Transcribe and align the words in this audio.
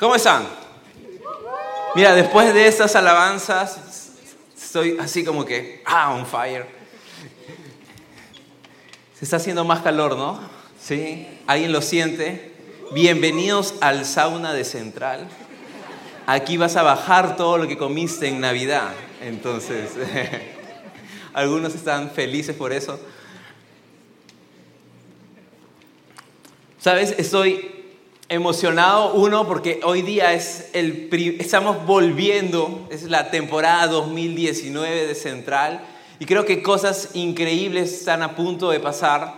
¿Cómo 0.00 0.14
están? 0.14 0.48
Mira, 1.94 2.14
después 2.14 2.54
de 2.54 2.66
estas 2.66 2.96
alabanzas, 2.96 4.12
estoy 4.56 4.96
así 4.98 5.22
como 5.22 5.44
que, 5.44 5.82
ah, 5.84 6.14
on 6.14 6.24
fire. 6.24 6.64
Se 9.18 9.26
está 9.26 9.36
haciendo 9.36 9.62
más 9.62 9.82
calor, 9.82 10.16
¿no? 10.16 10.40
¿Sí? 10.82 11.28
¿Alguien 11.46 11.70
lo 11.70 11.82
siente? 11.82 12.54
Bienvenidos 12.92 13.74
al 13.82 14.06
sauna 14.06 14.54
de 14.54 14.64
Central. 14.64 15.28
Aquí 16.26 16.56
vas 16.56 16.76
a 16.76 16.82
bajar 16.82 17.36
todo 17.36 17.58
lo 17.58 17.68
que 17.68 17.76
comiste 17.76 18.26
en 18.26 18.40
Navidad. 18.40 18.94
Entonces, 19.20 19.90
algunos 21.34 21.74
están 21.74 22.10
felices 22.10 22.56
por 22.56 22.72
eso. 22.72 22.98
¿Sabes? 26.78 27.14
Estoy 27.18 27.79
emocionado, 28.30 29.12
uno, 29.14 29.46
porque 29.46 29.80
hoy 29.82 30.02
día 30.02 30.32
es 30.32 30.70
el, 30.72 31.10
estamos 31.40 31.84
volviendo, 31.84 32.86
es 32.88 33.02
la 33.02 33.28
temporada 33.28 33.88
2019 33.88 35.08
de 35.08 35.14
Central, 35.16 35.84
y 36.20 36.26
creo 36.26 36.44
que 36.44 36.62
cosas 36.62 37.10
increíbles 37.14 37.92
están 37.92 38.22
a 38.22 38.36
punto 38.36 38.70
de 38.70 38.78
pasar. 38.78 39.34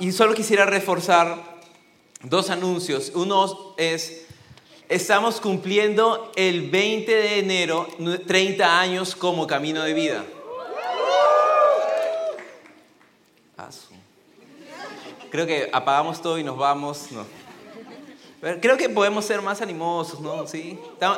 y 0.00 0.10
solo 0.10 0.34
quisiera 0.34 0.66
reforzar 0.66 1.60
dos 2.22 2.50
anuncios. 2.50 3.12
Uno 3.14 3.74
es, 3.76 4.26
estamos 4.88 5.40
cumpliendo 5.40 6.32
el 6.34 6.68
20 6.70 7.14
de 7.14 7.38
enero 7.38 7.86
30 8.26 8.80
años 8.80 9.14
como 9.14 9.46
camino 9.46 9.84
de 9.84 9.94
vida. 9.94 10.24
Creo 15.30 15.46
que 15.46 15.68
apagamos 15.72 16.20
todo 16.20 16.38
y 16.38 16.42
nos 16.42 16.56
vamos. 16.56 17.10
Creo 18.40 18.76
que 18.76 18.88
podemos 18.88 19.24
ser 19.24 19.42
más 19.42 19.60
animosos, 19.60 20.20
¿no? 20.20 20.46
¿Sí? 20.46 20.78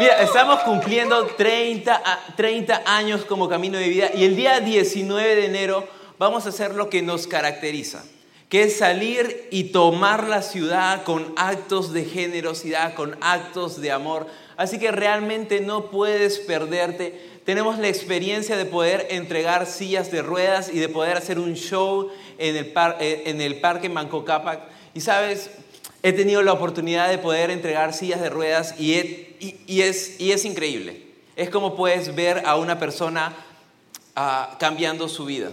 Mira, 0.00 0.20
estamos 0.20 0.58
cumpliendo 0.60 1.26
30, 1.26 2.02
30 2.36 2.82
años 2.84 3.24
como 3.24 3.48
camino 3.48 3.78
de 3.78 3.88
vida 3.88 4.10
y 4.12 4.24
el 4.24 4.34
día 4.34 4.58
19 4.58 5.36
de 5.36 5.46
enero 5.46 5.86
vamos 6.18 6.46
a 6.46 6.48
hacer 6.48 6.74
lo 6.74 6.90
que 6.90 7.02
nos 7.02 7.28
caracteriza, 7.28 8.02
que 8.48 8.64
es 8.64 8.78
salir 8.78 9.46
y 9.52 9.70
tomar 9.70 10.26
la 10.26 10.42
ciudad 10.42 11.04
con 11.04 11.32
actos 11.36 11.92
de 11.92 12.06
generosidad, 12.06 12.94
con 12.94 13.16
actos 13.20 13.80
de 13.80 13.92
amor. 13.92 14.26
Así 14.56 14.80
que 14.80 14.90
realmente 14.90 15.60
no 15.60 15.92
puedes 15.92 16.40
perderte 16.40 17.33
tenemos 17.44 17.78
la 17.78 17.88
experiencia 17.88 18.56
de 18.56 18.64
poder 18.64 19.08
entregar 19.10 19.66
sillas 19.66 20.10
de 20.10 20.22
ruedas 20.22 20.70
y 20.72 20.78
de 20.78 20.88
poder 20.88 21.16
hacer 21.16 21.38
un 21.38 21.54
show 21.54 22.10
en 22.38 22.56
el, 22.56 22.72
eh, 23.00 23.22
en 23.26 23.40
el 23.40 23.60
parque 23.60 23.88
Manco 23.90 24.24
Cápac. 24.24 24.62
Y 24.94 25.02
sabes, 25.02 25.50
he 26.02 26.12
tenido 26.12 26.42
la 26.42 26.54
oportunidad 26.54 27.08
de 27.10 27.18
poder 27.18 27.50
entregar 27.50 27.92
sillas 27.92 28.20
de 28.22 28.30
ruedas 28.30 28.74
y, 28.78 28.94
y, 29.66 29.82
es, 29.82 30.18
y 30.18 30.32
es 30.32 30.44
increíble. 30.46 31.02
Es 31.36 31.50
como 31.50 31.76
puedes 31.76 32.14
ver 32.14 32.42
a 32.46 32.56
una 32.56 32.78
persona 32.78 33.34
ah, 34.16 34.56
cambiando 34.58 35.08
su 35.08 35.26
vida. 35.26 35.50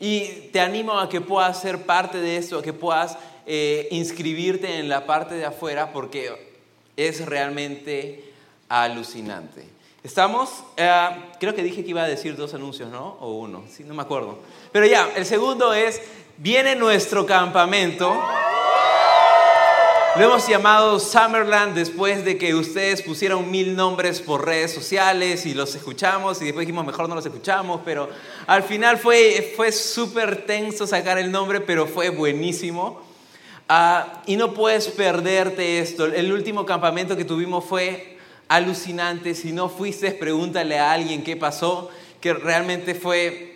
Y 0.00 0.48
te 0.52 0.60
animo 0.60 0.98
a 0.98 1.10
que 1.10 1.20
puedas 1.20 1.60
ser 1.60 1.82
parte 1.82 2.18
de 2.18 2.38
eso, 2.38 2.58
a 2.58 2.62
que 2.62 2.72
puedas 2.72 3.18
eh, 3.46 3.88
inscribirte 3.90 4.78
en 4.78 4.88
la 4.88 5.04
parte 5.04 5.34
de 5.34 5.44
afuera 5.44 5.92
porque 5.92 6.32
es 6.96 7.26
realmente 7.26 8.32
alucinante. 8.68 9.81
Estamos, 10.04 10.64
eh, 10.76 10.90
creo 11.38 11.54
que 11.54 11.62
dije 11.62 11.84
que 11.84 11.90
iba 11.90 12.02
a 12.02 12.08
decir 12.08 12.34
dos 12.34 12.54
anuncios, 12.54 12.90
¿no? 12.90 13.16
O 13.20 13.34
uno, 13.38 13.62
sí, 13.70 13.84
no 13.84 13.94
me 13.94 14.02
acuerdo. 14.02 14.36
Pero 14.72 14.84
ya, 14.84 15.08
el 15.14 15.24
segundo 15.24 15.72
es, 15.72 16.02
viene 16.38 16.74
nuestro 16.74 17.24
campamento. 17.24 18.20
Lo 20.16 20.24
hemos 20.24 20.48
llamado 20.48 20.98
Summerland 20.98 21.76
después 21.76 22.24
de 22.24 22.36
que 22.36 22.52
ustedes 22.52 23.00
pusieron 23.00 23.48
mil 23.48 23.76
nombres 23.76 24.20
por 24.20 24.44
redes 24.44 24.74
sociales 24.74 25.46
y 25.46 25.54
los 25.54 25.72
escuchamos 25.76 26.42
y 26.42 26.46
después 26.46 26.66
dijimos 26.66 26.84
mejor 26.84 27.08
no 27.08 27.14
los 27.14 27.24
escuchamos, 27.24 27.80
pero 27.84 28.10
al 28.48 28.64
final 28.64 28.98
fue, 28.98 29.54
fue 29.56 29.70
súper 29.70 30.44
tenso 30.46 30.84
sacar 30.84 31.16
el 31.16 31.30
nombre, 31.30 31.60
pero 31.60 31.86
fue 31.86 32.10
buenísimo. 32.10 33.00
Ah, 33.68 34.22
y 34.26 34.36
no 34.36 34.52
puedes 34.52 34.88
perderte 34.88 35.78
esto. 35.78 36.06
El 36.06 36.32
último 36.32 36.66
campamento 36.66 37.16
que 37.16 37.24
tuvimos 37.24 37.64
fue 37.64 38.11
alucinante. 38.48 39.34
Si 39.34 39.52
no 39.52 39.68
fuiste, 39.68 40.12
pregúntale 40.12 40.78
a 40.78 40.92
alguien 40.92 41.24
qué 41.24 41.36
pasó, 41.36 41.90
que 42.20 42.34
realmente 42.34 42.94
fue 42.94 43.52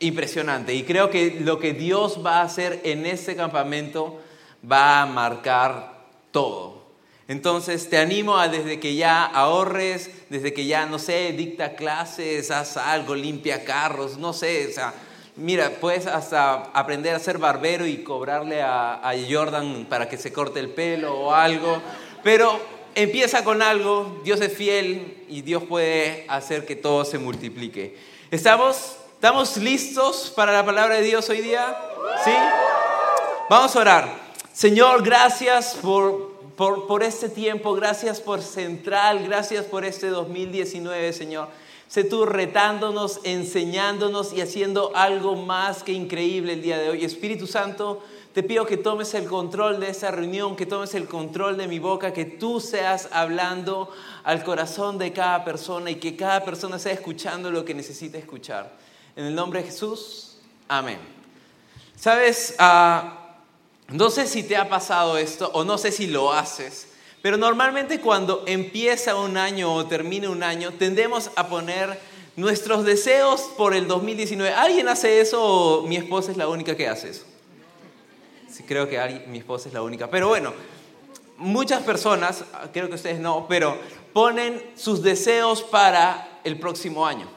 impresionante. 0.00 0.74
Y 0.74 0.82
creo 0.82 1.10
que 1.10 1.40
lo 1.40 1.58
que 1.58 1.72
Dios 1.72 2.20
va 2.24 2.38
a 2.38 2.42
hacer 2.42 2.80
en 2.84 3.06
este 3.06 3.36
campamento 3.36 4.20
va 4.70 5.02
a 5.02 5.06
marcar 5.06 6.04
todo. 6.30 6.84
Entonces 7.26 7.88
te 7.88 7.96
animo 7.96 8.36
a 8.36 8.48
desde 8.48 8.78
que 8.78 8.96
ya 8.96 9.24
ahorres, 9.24 10.10
desde 10.28 10.52
que 10.52 10.66
ya, 10.66 10.84
no 10.84 10.98
sé, 10.98 11.32
dicta 11.32 11.74
clases, 11.74 12.50
haz 12.50 12.76
algo, 12.76 13.14
limpia 13.14 13.64
carros, 13.64 14.18
no 14.18 14.34
sé, 14.34 14.66
o 14.68 14.72
sea, 14.72 14.92
mira, 15.36 15.70
puedes 15.80 16.06
hasta 16.06 16.64
aprender 16.74 17.14
a 17.14 17.18
ser 17.18 17.38
barbero 17.38 17.86
y 17.86 18.04
cobrarle 18.04 18.60
a, 18.60 19.08
a 19.08 19.14
Jordan 19.28 19.86
para 19.88 20.06
que 20.06 20.18
se 20.18 20.34
corte 20.34 20.60
el 20.60 20.68
pelo 20.68 21.18
o 21.18 21.32
algo, 21.32 21.80
pero 22.22 22.60
empieza 22.94 23.44
con 23.44 23.62
algo, 23.62 24.20
Dios 24.24 24.40
es 24.40 24.52
fiel 24.52 25.24
y 25.28 25.42
Dios 25.42 25.64
puede 25.64 26.24
hacer 26.28 26.66
que 26.66 26.76
todo 26.76 27.04
se 27.04 27.18
multiplique. 27.18 27.96
¿Estamos, 28.30 28.96
¿Estamos 29.14 29.56
listos 29.56 30.32
para 30.34 30.52
la 30.52 30.64
palabra 30.64 30.96
de 30.96 31.02
Dios 31.02 31.28
hoy 31.28 31.40
día? 31.40 31.76
¿Sí? 32.24 32.32
Vamos 33.50 33.74
a 33.76 33.80
orar. 33.80 34.24
Señor, 34.52 35.02
gracias 35.02 35.76
por, 35.80 36.32
por, 36.56 37.02
este 37.02 37.28
tiempo, 37.28 37.74
gracias 37.74 38.20
por 38.20 38.40
Central, 38.40 39.24
gracias 39.24 39.64
por 39.64 39.84
este 39.84 40.08
2019, 40.08 41.12
Señor. 41.12 41.48
Sé 41.88 42.04
tú 42.04 42.24
retándonos, 42.24 43.20
enseñándonos 43.24 44.32
y 44.32 44.40
haciendo 44.40 44.92
algo 44.94 45.36
más 45.36 45.82
que 45.82 45.92
increíble 45.92 46.54
el 46.54 46.62
día 46.62 46.78
de 46.78 46.90
hoy. 46.90 47.04
Espíritu 47.04 47.46
Santo, 47.46 48.02
te 48.34 48.42
pido 48.42 48.66
que 48.66 48.76
tomes 48.76 49.14
el 49.14 49.26
control 49.26 49.78
de 49.78 49.90
esa 49.90 50.10
reunión, 50.10 50.56
que 50.56 50.66
tomes 50.66 50.92
el 50.96 51.06
control 51.06 51.56
de 51.56 51.68
mi 51.68 51.78
boca, 51.78 52.12
que 52.12 52.24
tú 52.24 52.58
seas 52.58 53.08
hablando 53.12 53.88
al 54.24 54.42
corazón 54.42 54.98
de 54.98 55.12
cada 55.12 55.44
persona 55.44 55.92
y 55.92 55.94
que 55.94 56.16
cada 56.16 56.44
persona 56.44 56.80
sea 56.80 56.92
escuchando 56.92 57.52
lo 57.52 57.64
que 57.64 57.74
necesita 57.74 58.18
escuchar. 58.18 58.72
En 59.14 59.26
el 59.26 59.36
nombre 59.36 59.60
de 59.60 59.66
Jesús, 59.66 60.38
amén. 60.66 60.98
Sabes, 61.94 62.56
ah, 62.58 63.36
no 63.90 64.10
sé 64.10 64.26
si 64.26 64.42
te 64.42 64.56
ha 64.56 64.68
pasado 64.68 65.16
esto 65.16 65.52
o 65.54 65.62
no 65.62 65.78
sé 65.78 65.92
si 65.92 66.08
lo 66.08 66.32
haces, 66.32 66.88
pero 67.22 67.36
normalmente 67.36 68.00
cuando 68.00 68.42
empieza 68.48 69.14
un 69.14 69.36
año 69.36 69.72
o 69.72 69.86
termina 69.86 70.28
un 70.28 70.42
año, 70.42 70.72
tendemos 70.72 71.30
a 71.36 71.46
poner 71.46 72.00
nuestros 72.34 72.84
deseos 72.84 73.42
por 73.56 73.74
el 73.74 73.86
2019. 73.86 74.52
¿Alguien 74.52 74.88
hace 74.88 75.20
eso 75.20 75.40
o 75.40 75.86
mi 75.86 75.94
esposa 75.94 76.32
es 76.32 76.36
la 76.36 76.48
única 76.48 76.76
que 76.76 76.88
hace 76.88 77.10
eso? 77.10 77.33
Creo 78.62 78.88
que 78.88 79.24
mi 79.26 79.38
esposa 79.38 79.68
es 79.68 79.74
la 79.74 79.82
única. 79.82 80.08
Pero 80.08 80.28
bueno, 80.28 80.52
muchas 81.38 81.82
personas, 81.82 82.44
creo 82.72 82.88
que 82.88 82.94
ustedes 82.94 83.18
no, 83.18 83.46
pero 83.48 83.76
ponen 84.12 84.62
sus 84.76 85.02
deseos 85.02 85.62
para 85.62 86.40
el 86.44 86.58
próximo 86.58 87.06
año. 87.06 87.28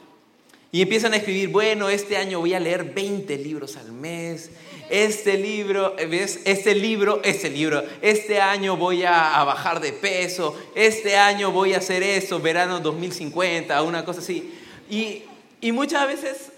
Y 0.71 0.81
empiezan 0.81 1.13
a 1.13 1.17
escribir, 1.17 1.49
bueno, 1.49 1.89
este 1.89 2.17
año 2.17 2.39
voy 2.39 2.53
a 2.53 2.59
leer 2.59 2.83
20 2.93 3.37
libros 3.37 3.77
al 3.77 3.91
mes. 3.91 4.51
Este 4.89 5.37
libro, 5.37 5.95
¿ves? 5.95 6.41
Este 6.45 6.75
libro, 6.75 7.21
este 7.23 7.49
libro, 7.49 7.83
este 8.01 8.39
año 8.39 8.77
voy 8.77 9.03
a, 9.03 9.43
bajar 9.43 9.79
de 9.79 9.91
peso, 9.91 10.55
este 10.75 11.17
año 11.17 11.51
voy 11.51 11.73
a 11.73 11.77
hacer 11.77 12.03
eso, 12.03 12.39
verano 12.39 12.79
2050, 12.79 13.81
una 13.81 14.05
cosa 14.05 14.19
así. 14.19 14.53
Y, 14.89 15.23
y 15.61 15.71
muchas 15.71 16.07
veces 16.07 16.51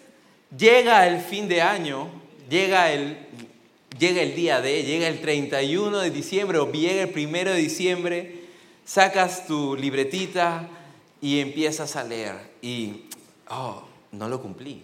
llega 0.56 1.08
el 1.08 1.22
fin 1.22 1.47
de 1.47 1.62
año, 1.62 2.08
llega 2.50 2.91
el 2.91 3.28
llega 4.00 4.22
el 4.22 4.34
día 4.34 4.62
de, 4.62 4.84
llega 4.84 5.08
el 5.08 5.22
31 5.22 6.00
de 6.00 6.09
diciembre 6.09 6.58
o 6.58 6.72
llega 6.72 7.03
el 7.03 7.12
1 7.14 7.52
de 7.52 7.56
diciembre, 7.56 8.44
sacas 8.85 9.46
tu 9.46 9.76
libretita 9.76 10.68
y 11.22 11.40
empiezas 11.40 11.96
a 11.96 12.03
leer 12.03 12.35
y, 12.62 13.03
oh, 13.50 13.84
no 14.14 14.28
lo 14.29 14.41
cumplí. 14.41 14.84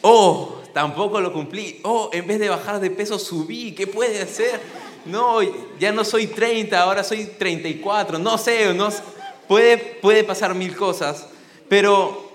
Oh, 0.00 0.60
tampoco 0.74 1.20
lo 1.20 1.32
cumplí. 1.32 1.80
Oh, 1.84 2.10
en 2.12 2.26
vez 2.26 2.40
de 2.40 2.48
bajar 2.48 2.80
de 2.80 2.90
peso 2.90 3.18
subí. 3.18 3.72
¿Qué 3.72 3.86
puede 3.86 4.20
hacer? 4.20 4.60
No, 5.04 5.38
ya 5.78 5.92
no 5.92 6.04
soy 6.04 6.26
30, 6.26 6.80
ahora 6.80 7.04
soy 7.04 7.26
34. 7.26 8.18
No 8.18 8.38
sé, 8.38 8.74
no, 8.74 8.88
puede, 9.46 9.78
puede 9.78 10.24
pasar 10.24 10.54
mil 10.54 10.74
cosas. 10.74 11.28
Pero 11.68 12.31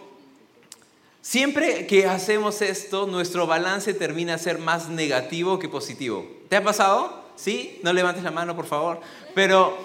Siempre 1.21 1.87
que 1.87 2.05
hacemos 2.05 2.61
esto, 2.61 3.05
nuestro 3.05 3.47
balance 3.47 3.93
termina 3.93 4.35
a 4.35 4.37
ser 4.37 4.59
más 4.59 4.89
negativo 4.89 5.59
que 5.59 5.67
positivo. 5.67 6.25
¿Te 6.49 6.55
ha 6.55 6.63
pasado? 6.63 7.25
¿Sí? 7.35 7.79
No 7.83 7.91
levantes 7.93 8.23
la 8.23 8.31
mano, 8.31 8.55
por 8.55 8.65
favor. 8.65 9.01
Pero 9.35 9.77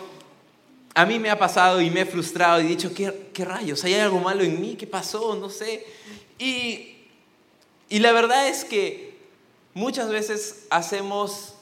a 0.95 1.05
mí 1.05 1.19
me 1.19 1.31
ha 1.31 1.39
pasado 1.39 1.81
y 1.81 1.91
me 1.91 2.03
he 2.03 2.07
frustrado 2.07 2.61
y 2.61 2.67
he 2.67 2.69
dicho, 2.69 2.95
¿qué, 2.95 3.31
qué 3.33 3.45
rayos? 3.45 3.83
¿Hay 3.85 3.95
algo 3.95 4.21
malo 4.21 4.43
en 4.43 4.61
mí? 4.61 4.77
¿Qué 4.77 4.87
pasó? 4.87 5.35
No 5.35 5.51
sé. 5.51 5.87
Y, 6.39 6.97
y 7.89 7.99
la 7.99 8.13
verdad 8.13 8.49
es 8.49 8.65
que 8.65 9.13
muchas 9.75 10.09
veces 10.09 10.67
hacemos 10.71 11.55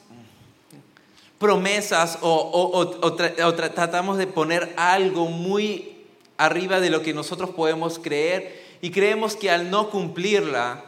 promesas 1.41 2.19
o, 2.21 3.15
tratamos 3.55 4.17
de 4.19 4.27
poner 4.27 4.73
algo 4.77 5.25
muy 5.25 5.97
arriba 6.37 6.79
de 6.79 6.91
lo 6.91 7.01
que 7.01 7.15
nosotros 7.15 7.49
podemos 7.49 7.97
creer 7.97 8.60
y 8.81 8.91
creemos 8.91 9.35
que 9.35 9.49
al 9.49 9.69
no 9.69 9.89
cumplirla, 9.89 10.83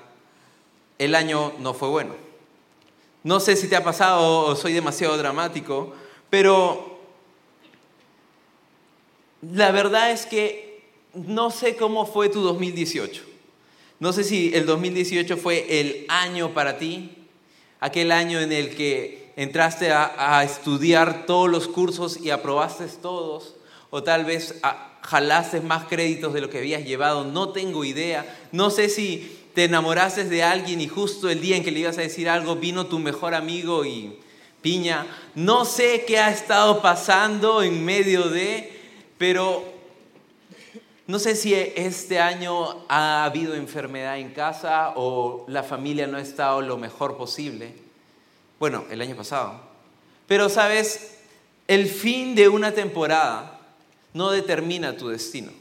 el 1.00 1.16
año 1.16 1.54
no 1.60 1.74
fue 1.74 1.90
bueno. 1.90 2.16
No 3.24 3.40
sé 3.40 3.56
si 3.56 3.68
te 3.68 3.75
ha 3.75 3.84
pasado 3.84 4.48
o 4.48 4.56
soy 4.56 4.74
demasiado 4.74 5.18
dramático, 5.18 5.94
pero 6.30 7.00
la 9.42 9.72
verdad 9.72 10.12
es 10.12 10.25
que 10.25 10.84
no 11.13 11.51
sé 11.51 11.75
cómo 11.75 12.06
fue 12.06 12.30
tu 12.30 12.42
2018. 12.42 13.24
No 14.00 14.12
sé 14.12 14.24
si 14.24 14.54
el 14.54 14.66
2018 14.66 15.38
fue 15.38 15.80
el 15.80 16.06
año 16.10 16.54
para 16.54 16.78
ti, 16.78 17.12
aquel 17.80 18.12
año 18.12 18.40
en 18.40 18.51
el 18.51 18.75
que 18.75 19.31
entraste 19.36 19.92
a, 19.92 20.44
estudiar 20.44 21.25
todos 21.25 21.50
los 21.50 21.68
cursos 21.68 22.19
y 22.19 22.30
aprobaste 22.30 22.86
todos, 23.01 23.56
o 23.95 24.01
tal 24.01 24.25
vez 24.25 24.60
jalaste 25.04 25.62
más 25.62 25.86
créditos 25.86 26.34
de 26.34 26.42
lo 26.42 26.50
que 26.50 26.57
habías 26.57 26.84
llevado, 26.84 27.25
no 27.25 27.50
tengo 27.50 27.86
idea. 27.86 28.25
No 28.51 28.72
sé 28.72 28.90
si 28.90 29.45
te 29.54 29.66
enamoraste 29.66 30.24
de 30.24 30.42
alguien 30.42 30.81
y 30.81 30.88
justo 30.88 31.30
el 31.30 31.40
día 31.40 31.57
en 31.57 31.63
que 31.63 31.69
le 31.69 31.81
ibas 31.81 32.00
a 32.00 32.01
decir 32.01 32.28
algo 32.28 32.56
vino 32.56 32.88
tu 32.88 32.98
mejor 32.98 33.36
amigo 33.36 33.86
y 33.86 34.18
piña. 34.63 35.06
No 35.36 35.63
sé 35.63 36.06
qué 36.07 36.18
ha 36.18 36.31
estado 36.31 36.81
pasando 36.81 37.62
en 37.62 37.86
medio 37.86 38.30
de, 38.30 38.81
pero 39.19 39.63
no 41.06 41.19
sé 41.19 41.36
si 41.36 41.54
este 41.54 42.19
año 42.19 42.88
ha 42.90 43.25
habido 43.25 43.54
enfermedad 43.54 44.18
en 44.18 44.31
casa 44.31 44.94
o 44.95 45.45
la 45.48 45.62
familia 45.62 46.07
no 46.07 46.18
ha 46.18 46.22
estado 46.22 46.63
lo 46.63 46.78
mejor 46.80 47.16
posible. 47.16 47.75
Bueno, 48.60 48.86
el 48.90 49.01
año 49.01 49.16
pasado. 49.16 49.62
Pero 50.25 50.50
sabes, 50.50 51.19
el 51.68 51.88
fin 51.88 52.34
de 52.34 52.48
una 52.50 52.72
temporada 52.72 53.53
no 54.13 54.31
determina 54.31 54.98
tu 54.98 55.10
destino. 55.10 55.51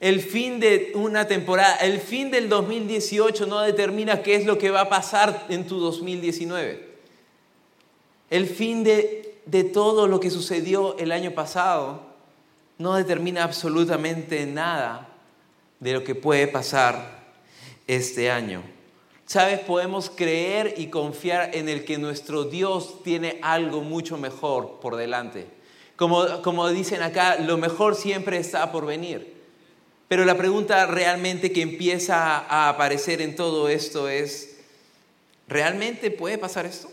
El 0.00 0.20
fin 0.22 0.60
de 0.60 0.92
una 0.94 1.26
temporada, 1.26 1.76
el 1.76 2.00
fin 2.00 2.30
del 2.30 2.48
2018 2.48 3.46
no 3.46 3.60
determina 3.60 4.22
qué 4.22 4.34
es 4.34 4.46
lo 4.46 4.56
que 4.56 4.70
va 4.70 4.82
a 4.82 4.88
pasar 4.88 5.46
en 5.50 5.66
tu 5.66 5.78
2019. 5.78 6.88
El 8.30 8.46
fin 8.46 8.82
de, 8.82 9.40
de 9.44 9.64
todo 9.64 10.06
lo 10.06 10.18
que 10.18 10.30
sucedió 10.30 10.96
el 10.98 11.12
año 11.12 11.32
pasado 11.32 12.02
no 12.78 12.94
determina 12.94 13.44
absolutamente 13.44 14.46
nada 14.46 15.08
de 15.80 15.92
lo 15.92 16.02
que 16.02 16.14
puede 16.14 16.48
pasar 16.48 17.20
este 17.86 18.30
año. 18.30 18.62
Sabes, 19.26 19.60
podemos 19.60 20.10
creer 20.10 20.74
y 20.78 20.86
confiar 20.86 21.54
en 21.54 21.68
el 21.68 21.84
que 21.84 21.98
nuestro 21.98 22.44
Dios 22.44 23.02
tiene 23.04 23.38
algo 23.42 23.82
mucho 23.82 24.16
mejor 24.16 24.80
por 24.80 24.96
delante. 24.96 25.59
Como, 26.00 26.40
como 26.40 26.66
dicen 26.70 27.02
acá, 27.02 27.36
lo 27.40 27.58
mejor 27.58 27.94
siempre 27.94 28.38
está 28.38 28.72
por 28.72 28.86
venir. 28.86 29.34
Pero 30.08 30.24
la 30.24 30.34
pregunta 30.34 30.86
realmente 30.86 31.52
que 31.52 31.60
empieza 31.60 32.38
a 32.38 32.70
aparecer 32.70 33.20
en 33.20 33.36
todo 33.36 33.68
esto 33.68 34.08
es, 34.08 34.56
¿realmente 35.46 36.10
puede 36.10 36.38
pasar 36.38 36.64
esto? 36.64 36.90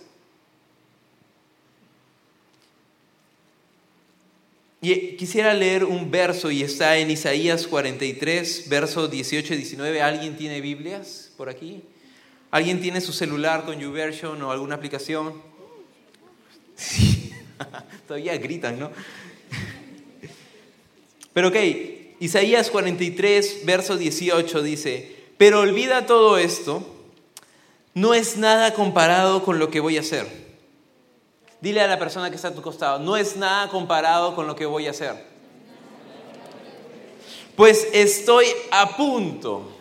Y 4.81 5.15
quisiera 5.15 5.53
leer 5.53 5.85
un 5.85 6.11
verso 6.11 6.51
y 6.51 6.61
está 6.61 6.97
en 6.97 7.09
Isaías 7.09 7.65
43, 7.65 8.67
versos 8.67 9.09
18 9.09 9.53
y 9.53 9.57
19. 9.57 10.01
¿Alguien 10.01 10.35
tiene 10.35 10.59
Biblias 10.59 11.31
por 11.37 11.47
aquí? 11.47 11.81
¿Alguien 12.51 12.81
tiene 12.81 12.99
su 12.99 13.13
celular 13.13 13.63
con 13.63 13.79
YouVersion 13.79 14.41
o 14.41 14.51
alguna 14.51 14.75
aplicación? 14.75 15.33
Sí, 16.75 17.16
todavía 18.07 18.37
gritan, 18.37 18.79
¿no? 18.79 18.91
Pero 21.33 21.49
ok, 21.49 21.55
Isaías 22.19 22.69
43, 22.69 23.65
verso 23.65 23.97
18 23.97 24.61
dice, 24.63 25.15
pero 25.37 25.59
olvida 25.59 26.07
todo 26.07 26.39
esto, 26.39 26.83
no 27.93 28.15
es 28.15 28.37
nada 28.37 28.73
comparado 28.73 29.43
con 29.43 29.59
lo 29.59 29.69
que 29.69 29.79
voy 29.79 29.97
a 29.97 30.01
hacer. 30.01 30.27
Dile 31.61 31.81
a 31.81 31.87
la 31.87 31.99
persona 31.99 32.31
que 32.31 32.35
está 32.35 32.47
a 32.47 32.55
tu 32.55 32.63
costado, 32.63 32.97
no 32.99 33.17
es 33.17 33.37
nada 33.37 33.69
comparado 33.69 34.35
con 34.35 34.47
lo 34.47 34.55
que 34.55 34.65
voy 34.65 34.87
a 34.87 34.91
hacer. 34.91 35.25
Pues 37.55 37.87
estoy 37.93 38.47
a 38.71 38.97
punto. 38.97 39.77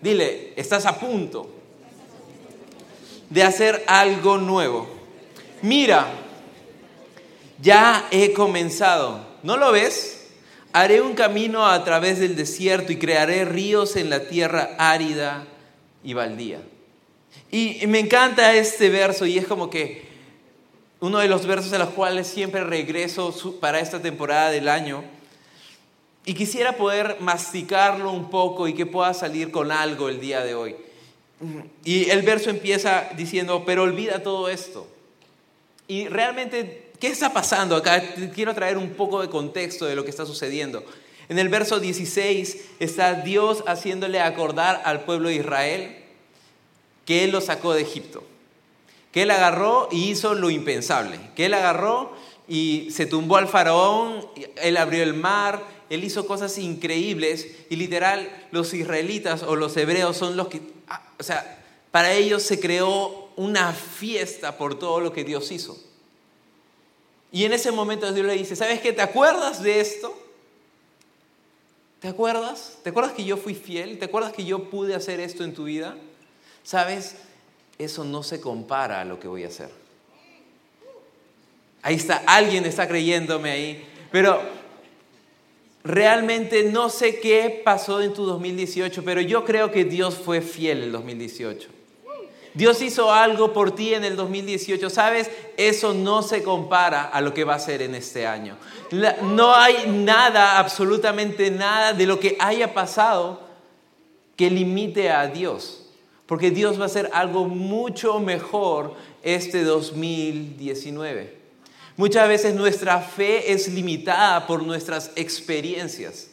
Dile, 0.00 0.54
estás 0.56 0.86
a 0.86 0.98
punto 0.98 1.50
de 3.28 3.42
hacer 3.42 3.84
algo 3.86 4.38
nuevo. 4.38 4.88
Mira, 5.62 6.06
ya 7.60 8.08
he 8.10 8.32
comenzado. 8.32 9.26
¿No 9.42 9.56
lo 9.56 9.72
ves? 9.72 10.28
Haré 10.72 11.00
un 11.00 11.14
camino 11.14 11.66
a 11.66 11.84
través 11.84 12.20
del 12.20 12.36
desierto 12.36 12.92
y 12.92 12.98
crearé 12.98 13.44
ríos 13.44 13.96
en 13.96 14.10
la 14.10 14.28
tierra 14.28 14.76
árida 14.78 15.46
y 16.04 16.14
baldía. 16.14 16.60
Y 17.50 17.84
me 17.88 17.98
encanta 17.98 18.54
este 18.54 18.88
verso 18.90 19.26
y 19.26 19.38
es 19.38 19.46
como 19.46 19.70
que 19.70 20.08
uno 21.00 21.18
de 21.18 21.28
los 21.28 21.46
versos 21.46 21.72
a 21.72 21.78
los 21.78 21.90
cuales 21.90 22.26
siempre 22.26 22.62
regreso 22.62 23.34
para 23.58 23.80
esta 23.80 24.00
temporada 24.00 24.50
del 24.50 24.68
año. 24.68 25.02
Y 26.24 26.34
quisiera 26.34 26.76
poder 26.76 27.16
masticarlo 27.20 28.12
un 28.12 28.30
poco 28.30 28.68
y 28.68 28.74
que 28.74 28.86
pueda 28.86 29.14
salir 29.14 29.50
con 29.50 29.72
algo 29.72 30.08
el 30.08 30.20
día 30.20 30.44
de 30.44 30.54
hoy. 30.54 30.76
Y 31.84 32.10
el 32.10 32.22
verso 32.22 32.50
empieza 32.50 33.08
diciendo, 33.16 33.64
pero 33.64 33.82
olvida 33.82 34.22
todo 34.22 34.50
esto. 34.50 34.86
Y 35.88 36.06
realmente, 36.08 36.89
¿qué 37.00 37.08
está 37.08 37.32
pasando 37.32 37.74
acá? 37.74 38.02
Quiero 38.34 38.54
traer 38.54 38.78
un 38.78 38.90
poco 38.90 39.20
de 39.20 39.28
contexto 39.28 39.86
de 39.86 39.96
lo 39.96 40.04
que 40.04 40.10
está 40.10 40.26
sucediendo. 40.26 40.84
En 41.28 41.38
el 41.38 41.48
verso 41.48 41.80
16 41.80 42.56
está 42.78 43.14
Dios 43.14 43.64
haciéndole 43.66 44.20
acordar 44.20 44.82
al 44.84 45.04
pueblo 45.04 45.28
de 45.28 45.36
Israel 45.36 45.96
que 47.04 47.24
Él 47.24 47.30
lo 47.30 47.40
sacó 47.40 47.72
de 47.72 47.82
Egipto. 47.82 48.22
Que 49.12 49.22
Él 49.22 49.30
agarró 49.30 49.88
y 49.90 50.10
hizo 50.10 50.34
lo 50.34 50.50
impensable. 50.50 51.18
Que 51.34 51.46
Él 51.46 51.54
agarró 51.54 52.12
y 52.46 52.88
se 52.90 53.06
tumbó 53.06 53.36
al 53.36 53.48
faraón, 53.48 54.26
Él 54.56 54.76
abrió 54.76 55.02
el 55.02 55.14
mar, 55.14 55.64
Él 55.88 56.04
hizo 56.04 56.26
cosas 56.26 56.58
increíbles 56.58 57.48
y 57.70 57.76
literal 57.76 58.28
los 58.50 58.74
israelitas 58.74 59.42
o 59.42 59.56
los 59.56 59.76
hebreos 59.76 60.16
son 60.16 60.36
los 60.36 60.48
que 60.48 60.60
Ah, 60.90 61.00
o 61.20 61.22
sea, 61.22 61.64
para 61.92 62.12
ellos 62.12 62.42
se 62.42 62.58
creó 62.58 63.30
una 63.36 63.72
fiesta 63.72 64.58
por 64.58 64.76
todo 64.78 64.98
lo 65.00 65.12
que 65.12 65.22
Dios 65.22 65.52
hizo. 65.52 65.78
Y 67.32 67.44
en 67.44 67.52
ese 67.52 67.70
momento 67.70 68.12
Dios 68.12 68.26
le 68.26 68.34
dice, 68.34 68.56
¿sabes 68.56 68.80
qué? 68.80 68.92
¿Te 68.92 69.02
acuerdas 69.02 69.62
de 69.62 69.80
esto? 69.80 70.16
¿Te 72.00 72.08
acuerdas? 72.08 72.78
¿Te 72.82 72.90
acuerdas 72.90 73.12
que 73.12 73.24
yo 73.24 73.36
fui 73.36 73.54
fiel? 73.54 73.98
¿Te 73.98 74.06
acuerdas 74.06 74.32
que 74.32 74.44
yo 74.44 74.70
pude 74.70 74.94
hacer 74.94 75.20
esto 75.20 75.44
en 75.44 75.54
tu 75.54 75.64
vida? 75.64 75.96
¿Sabes? 76.62 77.16
Eso 77.78 78.04
no 78.04 78.22
se 78.22 78.40
compara 78.40 79.00
a 79.00 79.04
lo 79.04 79.20
que 79.20 79.28
voy 79.28 79.44
a 79.44 79.48
hacer. 79.48 79.70
Ahí 81.82 81.94
está, 81.94 82.22
alguien 82.26 82.64
está 82.64 82.88
creyéndome 82.88 83.50
ahí. 83.50 83.86
Pero 84.10 84.40
Realmente 85.82 86.64
no 86.64 86.90
sé 86.90 87.20
qué 87.20 87.62
pasó 87.64 88.02
en 88.02 88.12
tu 88.12 88.26
2018, 88.26 89.02
pero 89.02 89.20
yo 89.22 89.44
creo 89.44 89.70
que 89.70 89.84
Dios 89.84 90.14
fue 90.14 90.42
fiel 90.42 90.82
el 90.82 90.92
2018. 90.92 91.68
Dios 92.54 92.82
hizo 92.82 93.12
algo 93.12 93.52
por 93.52 93.74
ti 93.74 93.94
en 93.94 94.04
el 94.04 94.16
2018. 94.16 94.90
¿Sabes? 94.90 95.30
Eso 95.56 95.94
no 95.94 96.22
se 96.22 96.42
compara 96.42 97.04
a 97.04 97.20
lo 97.20 97.32
que 97.34 97.44
va 97.44 97.54
a 97.54 97.60
ser 97.60 97.82
en 97.82 97.94
este 97.94 98.26
año. 98.26 98.56
no 99.22 99.54
hay 99.54 99.86
nada, 99.88 100.58
absolutamente 100.58 101.50
nada 101.50 101.92
de 101.92 102.06
lo 102.06 102.18
que 102.18 102.36
haya 102.40 102.74
pasado 102.74 103.40
que 104.36 104.50
limite 104.50 105.10
a 105.10 105.26
Dios. 105.26 105.86
Porque 106.26 106.50
Dios 106.50 106.78
va 106.78 106.84
a 106.84 106.86
hacer 106.86 107.10
algo 107.12 107.46
mucho 107.46 108.20
mejor 108.20 108.94
este 109.22 109.64
2019. 109.64 111.40
Muchas 111.96 112.28
veces 112.28 112.54
nuestra 112.54 113.00
fe 113.00 113.52
es 113.52 113.68
limitada 113.68 114.46
por 114.46 114.62
nuestras 114.62 115.10
experiencias. 115.16 116.30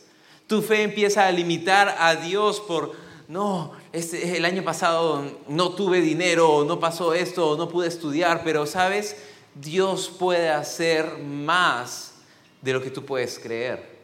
Tu 0.48 0.62
fe 0.62 0.84
empieza 0.84 1.28
a 1.28 1.32
limitar 1.32 1.94
a 2.00 2.16
Dios 2.16 2.62
por, 2.62 2.94
no, 3.28 3.74
este, 3.94 4.38
el 4.38 4.46
año 4.46 4.64
pasado 4.64 5.24
no 5.48 5.72
tuve 5.72 6.02
dinero, 6.02 6.66
no 6.66 6.80
pasó 6.80 7.14
esto, 7.14 7.56
no 7.58 7.70
pude 7.70 7.88
estudiar, 7.88 8.42
pero 8.44 8.66
sabes, 8.66 9.16
Dios 9.56 10.10
puede 10.10 10.50
hacer 10.50 11.18
más 11.20 12.14
de 12.62 12.74
lo 12.74 12.82
que 12.82 12.92
tú 12.92 13.06
puedes 13.06 13.40
creer. 13.40 13.98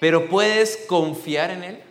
Pero 0.00 0.28
puedes 0.28 0.76
confiar 0.86 1.50
en 1.50 1.64
Él. 1.64 1.82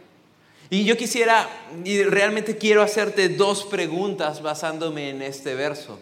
Y 0.70 0.84
yo 0.84 0.98
quisiera, 0.98 1.48
y 1.84 2.04
realmente 2.04 2.58
quiero 2.58 2.82
hacerte 2.82 3.30
dos 3.30 3.64
preguntas 3.66 4.42
basándome 4.42 5.10
en 5.10 5.22
este 5.22 5.54
verso. 5.56 6.00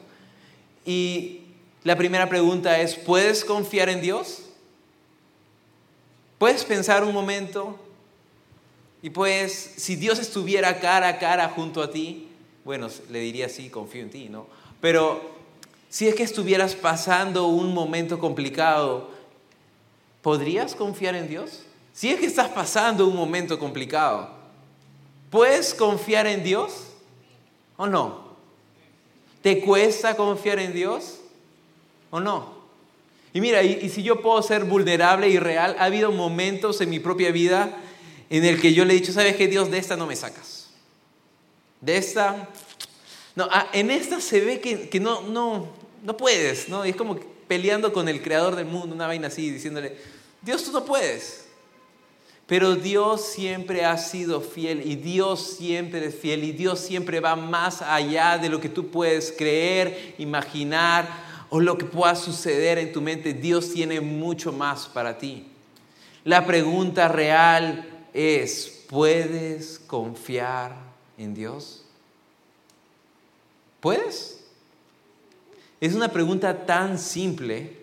Y 0.86 1.42
la 1.84 1.98
primera 1.98 2.30
pregunta 2.30 2.80
es, 2.80 2.96
¿puedes 2.96 3.44
confiar 3.44 3.90
en 3.90 4.02
Dios? 4.02 4.44
¿Puedes 6.38 6.63
pensar 6.63 7.04
un 7.04 7.13
momento? 7.13 7.78
Y 9.04 9.12
pues, 9.12 9.74
si 9.76 9.98
Dios 9.98 10.18
estuviera 10.18 10.80
cara 10.80 11.10
a 11.10 11.20
cara 11.20 11.50
junto 11.50 11.84
a 11.84 11.92
ti, 11.92 12.30
bueno, 12.64 12.88
le 13.12 13.20
diría 13.20 13.50
sí, 13.50 13.70
confío 13.70 14.02
en 14.02 14.10
ti, 14.10 14.30
¿no? 14.30 14.48
pero 14.80 15.22
si 15.90 16.08
es 16.08 16.16
que 16.16 16.24
estuvieras 16.24 16.76
pasando 16.76 17.48
un 17.48 17.74
momento 17.74 18.18
complicado, 18.20 19.12
¿podrías 20.22 20.74
confiar 20.74 21.16
en 21.16 21.30
Dios? 21.30 21.64
Si 21.94 22.10
es 22.10 22.20
que 22.20 22.26
estás 22.26 22.50
pasando 22.50 23.08
un 23.08 23.16
momento 23.16 23.60
complicado, 23.60 24.30
¿puedes 25.30 25.74
confiar 25.74 26.28
en 26.28 26.44
Dios 26.44 26.88
o 27.78 27.88
no? 27.88 28.24
¿Te 29.42 29.62
cuesta 29.62 30.16
confiar 30.16 30.60
en 30.60 30.74
Dios 30.74 31.20
o 32.10 32.20
no? 32.20 32.54
Y 33.34 33.42
mira, 33.42 33.64
y, 33.64 33.90
si 33.90 34.04
yo 34.04 34.22
puedo 34.22 34.42
ser 34.42 34.64
vulnerable 34.64 35.30
y 35.30 35.40
real, 35.40 35.76
ha 35.80 35.86
habido 35.86 36.12
momentos 36.12 36.82
en 36.82 36.90
mi 36.90 37.00
propia 37.00 37.32
vida 37.32 37.78
en 38.38 38.46
el 38.46 38.60
que 38.60 38.74
yo 38.74 38.84
le 38.84 38.94
he 38.94 39.00
dicho, 39.00 39.13
¿sabes 39.13 39.36
qué? 39.36 39.48
Dios, 39.48 39.70
de 39.70 39.78
esta 39.78 39.96
no 39.96 40.08
me 40.08 40.16
sacas. 40.16 40.70
De 41.82 41.98
esta, 41.98 42.50
no, 43.36 43.48
ah, 43.52 43.68
en 43.74 43.92
esta 43.92 44.20
se 44.20 44.40
ve 44.40 44.60
que, 44.60 45.00
no, 45.00 45.22
no, 45.22 45.68
no 46.02 46.18
puedes, 46.18 46.68
¿no? 46.68 46.84
es 46.84 46.96
como 46.96 47.20
peleando 47.48 47.94
con 47.94 48.10
el 48.10 48.24
creador 48.24 48.56
del 48.56 48.66
mundo, 48.66 48.96
una 48.96 49.06
vaina 49.06 49.28
así, 49.28 49.52
diciéndole, 49.52 49.98
Dios, 50.42 50.63
tú 50.63 50.72
no 50.72 50.84
puedes. 50.84 51.46
Pero 52.48 52.75
Dios 52.75 53.24
siempre 53.24 53.86
ha 53.86 54.00
sido 54.00 54.42
fiel 54.42 54.82
y 54.84 54.96
Dios 54.96 55.56
siempre 55.58 56.04
es 56.04 56.16
fiel 56.16 56.44
y 56.44 56.54
Dios 56.54 56.80
siempre 56.80 57.20
va 57.20 57.36
más 57.36 57.84
allá 57.84 58.40
de 58.40 58.50
lo 58.50 58.60
que 58.60 58.68
tú 58.68 58.88
puedes 58.88 59.32
creer, 59.32 60.16
imaginar 60.18 61.08
o 61.52 61.60
lo 61.60 61.78
que 61.78 61.86
pueda 61.86 62.16
suceder 62.16 62.80
en 62.80 62.92
tu 62.92 63.00
mente. 63.00 63.34
Dios 63.34 63.72
tiene 63.72 64.02
mucho 64.02 64.52
más 64.52 64.88
para 64.88 65.20
ti. 65.20 65.46
La 66.25 66.46
pregunta 66.48 67.08
real 67.08 67.93
es, 68.13 68.84
¿puedes 68.88 69.79
confiar 69.79 70.75
en 71.17 71.34
Dios? 71.34 71.84
¿Puedes? 73.79 74.43
Es 75.82 75.93
una 75.93 76.10
pregunta 76.10 76.65
tan 76.65 76.98
simple, 76.98 77.75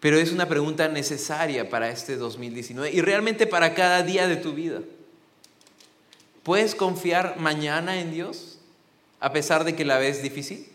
pero 0.00 0.18
es 0.18 0.32
una 0.32 0.46
pregunta 0.46 0.88
necesaria 0.88 1.70
para 1.70 1.88
este 1.88 2.16
2019 2.16 2.92
y 2.92 3.00
realmente 3.00 3.46
para 3.46 3.74
cada 3.74 4.02
día 4.02 4.28
de 4.28 4.36
tu 4.36 4.52
vida. 4.52 4.80
¿Puedes 6.42 6.74
confiar 6.74 7.38
mañana 7.38 7.98
en 8.00 8.12
Dios 8.12 8.58
a 9.18 9.32
pesar 9.32 9.64
de 9.64 9.74
que 9.74 9.84
la 9.84 9.98
ves 9.98 10.22
difícil? 10.22 10.68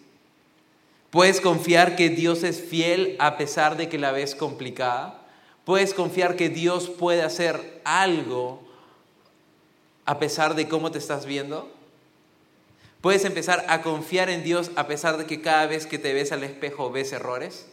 ¿Puedes 1.11 1.39
confiar 1.39 1.95
que 1.95 2.09
Dios 2.09 2.43
es 2.43 2.61
fiel 2.61 3.15
a 3.19 3.37
pesar 3.37 3.77
de 3.77 3.87
que 3.87 3.99
la 3.99 4.11
ves 4.11 4.33
complicada? 4.33 5.20
Puedes 5.65 5.93
confiar 5.93 6.35
que 6.35 6.49
Dios 6.49 6.89
puede 6.89 7.21
hacer 7.21 7.81
algo 7.83 8.61
a 10.05 10.19
pesar 10.19 10.55
de 10.55 10.67
cómo 10.67 10.91
te 10.91 10.97
estás 10.97 11.25
viendo. 11.25 11.71
Puedes 13.01 13.25
empezar 13.25 13.65
a 13.67 13.81
confiar 13.81 14.29
en 14.29 14.43
Dios 14.43 14.71
a 14.75 14.87
pesar 14.87 15.17
de 15.17 15.25
que 15.25 15.41
cada 15.41 15.67
vez 15.67 15.85
que 15.85 15.99
te 15.99 16.13
ves 16.13 16.31
al 16.31 16.43
espejo 16.43 16.91
ves 16.91 17.11
errores. 17.11 17.67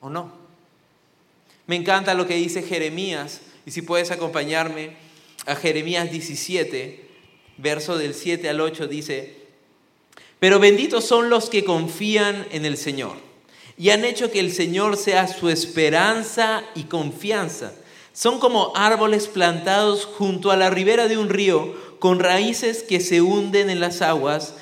¿O 0.00 0.10
no? 0.10 0.32
Me 1.66 1.76
encanta 1.76 2.14
lo 2.14 2.26
que 2.26 2.34
dice 2.34 2.62
Jeremías. 2.62 3.40
Y 3.66 3.70
si 3.72 3.82
puedes 3.82 4.10
acompañarme 4.10 4.96
a 5.46 5.54
Jeremías 5.54 6.10
17, 6.10 7.08
verso 7.58 7.98
del 7.98 8.14
7 8.14 8.48
al 8.48 8.60
8, 8.60 8.86
dice, 8.88 9.36
pero 10.40 10.58
benditos 10.58 11.04
son 11.04 11.30
los 11.30 11.50
que 11.50 11.64
confían 11.64 12.46
en 12.50 12.64
el 12.64 12.76
Señor 12.76 13.31
y 13.76 13.90
han 13.90 14.04
hecho 14.04 14.30
que 14.30 14.40
el 14.40 14.52
Señor 14.52 14.96
sea 14.96 15.28
su 15.28 15.48
esperanza 15.48 16.64
y 16.74 16.84
confianza. 16.84 17.72
Son 18.12 18.38
como 18.38 18.72
árboles 18.74 19.26
plantados 19.26 20.04
junto 20.04 20.50
a 20.50 20.56
la 20.56 20.70
ribera 20.70 21.08
de 21.08 21.16
un 21.16 21.28
río 21.28 21.74
con 21.98 22.18
raíces 22.20 22.82
que 22.82 23.00
se 23.00 23.22
hunden 23.22 23.70
en 23.70 23.80
las 23.80 24.02
aguas. 24.02 24.54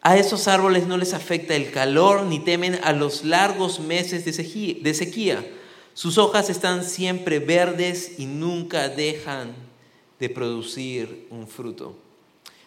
A 0.00 0.16
esos 0.16 0.48
árboles 0.48 0.86
no 0.86 0.96
les 0.96 1.12
afecta 1.12 1.54
el 1.54 1.70
calor 1.70 2.22
ni 2.22 2.38
temen 2.38 2.78
a 2.82 2.92
los 2.92 3.24
largos 3.24 3.80
meses 3.80 4.24
de 4.24 4.94
sequía. 4.94 5.46
Sus 5.92 6.16
hojas 6.16 6.48
están 6.48 6.84
siempre 6.84 7.40
verdes 7.40 8.12
y 8.18 8.26
nunca 8.26 8.88
dejan 8.88 9.52
de 10.18 10.30
producir 10.30 11.26
un 11.30 11.46
fruto. 11.48 11.96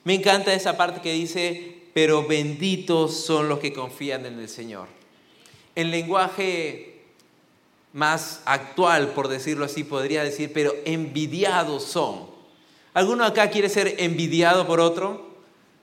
Me 0.04 0.16
encanta 0.16 0.54
esa 0.54 0.78
parte 0.78 1.02
que 1.02 1.14
dice, 1.14 1.78
pero 1.94 2.28
benditos 2.28 3.16
son 3.16 3.50
los 3.50 3.60
que 3.60 3.74
confían 3.74 4.26
en 4.26 4.40
el 4.40 4.50
Señor. 4.50 5.01
En 5.76 5.92
lenguaje 5.92 7.04
más 7.94 8.42
actual, 8.46 9.10
por 9.10 9.28
decirlo 9.28 9.66
así, 9.66 9.84
podría 9.84 10.24
decir, 10.24 10.52
pero 10.54 10.74
envidiados 10.86 11.84
son. 11.84 12.30
¿Alguno 12.94 13.24
acá 13.26 13.50
quiere 13.50 13.70
ser 13.70 13.96
envidiado 14.00 14.68
por 14.68 14.80
otro? 14.80 15.32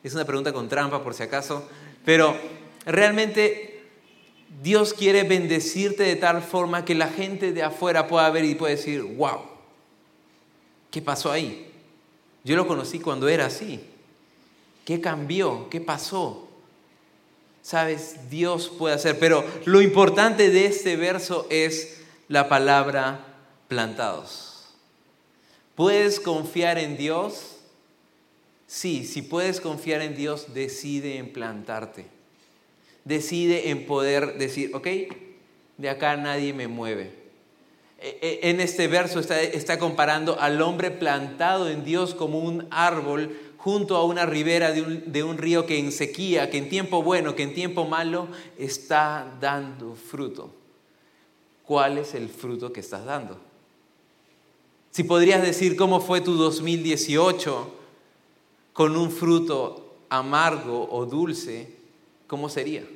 Es 0.02 0.14
una 0.14 0.24
pregunta 0.24 0.52
con 0.52 0.68
trampa, 0.68 1.02
por 1.02 1.14
si 1.14 1.22
acaso, 1.22 1.68
pero 2.04 2.36
realmente 2.84 3.82
Dios 4.62 4.94
quiere 4.94 5.22
bendecirte 5.24 6.02
de 6.02 6.16
tal 6.16 6.42
forma 6.42 6.84
que 6.84 6.94
la 6.94 7.08
gente 7.08 7.52
de 7.52 7.62
afuera 7.62 8.08
pueda 8.08 8.28
ver 8.30 8.44
y 8.44 8.54
pueda 8.54 8.74
decir, 8.74 9.02
wow, 9.02 9.40
¿qué 10.90 11.02
pasó 11.02 11.30
ahí? 11.30 11.70
Yo 12.44 12.56
lo 12.56 12.66
conocí 12.66 12.98
cuando 12.98 13.28
era 13.28 13.46
así. 13.46 13.80
¿Qué 14.84 15.00
cambió? 15.00 15.68
¿Qué 15.68 15.80
pasó? 15.80 16.47
Sabes, 17.68 18.30
Dios 18.30 18.72
puede 18.78 18.94
hacer, 18.94 19.18
pero 19.18 19.44
lo 19.66 19.82
importante 19.82 20.48
de 20.48 20.64
este 20.64 20.96
verso 20.96 21.46
es 21.50 21.98
la 22.26 22.48
palabra 22.48 23.26
plantados. 23.68 24.70
¿Puedes 25.74 26.18
confiar 26.18 26.78
en 26.78 26.96
Dios? 26.96 27.58
Sí, 28.66 29.04
si 29.04 29.20
puedes 29.20 29.60
confiar 29.60 30.00
en 30.00 30.16
Dios, 30.16 30.54
decide 30.54 31.18
en 31.18 31.30
plantarte. 31.30 32.06
Decide 33.04 33.68
en 33.68 33.84
poder 33.84 34.38
decir, 34.38 34.74
ok, 34.74 34.86
de 35.76 35.90
acá 35.90 36.16
nadie 36.16 36.54
me 36.54 36.68
mueve. 36.68 37.12
E, 38.00 38.18
e, 38.22 38.48
en 38.48 38.62
este 38.62 38.88
verso 38.88 39.20
está, 39.20 39.42
está 39.42 39.78
comparando 39.78 40.40
al 40.40 40.62
hombre 40.62 40.90
plantado 40.90 41.68
en 41.68 41.84
Dios 41.84 42.14
como 42.14 42.38
un 42.38 42.66
árbol 42.70 43.36
junto 43.58 43.96
a 43.96 44.04
una 44.04 44.24
ribera 44.24 44.72
de 44.72 45.24
un, 45.24 45.36
río 45.36 45.66
que 45.66 45.78
en 45.78 45.90
sequía, 45.90 46.48
que 46.48 46.58
en 46.58 46.68
tiempo 46.68 47.02
bueno, 47.02 47.34
que 47.34 47.42
en 47.42 47.54
tiempo 47.54 47.84
malo, 47.84 48.28
está 48.56 49.36
dando 49.40 49.94
fruto. 49.96 50.54
¿Cuál 51.64 51.98
es 51.98 52.14
el 52.14 52.28
fruto 52.28 52.72
que 52.72 52.80
estás 52.80 53.04
dando? 53.04 53.38
Si 54.92 55.02
podrías 55.02 55.42
decir 55.42 55.76
cómo 55.76 56.00
fue 56.00 56.20
tu 56.20 56.34
2018 56.34 57.74
con 58.72 58.96
un 58.96 59.10
fruto 59.10 59.96
amargo 60.08 60.88
o 60.90 61.04
dulce, 61.04 61.74
¿cómo 62.28 62.48
sería? 62.48 62.86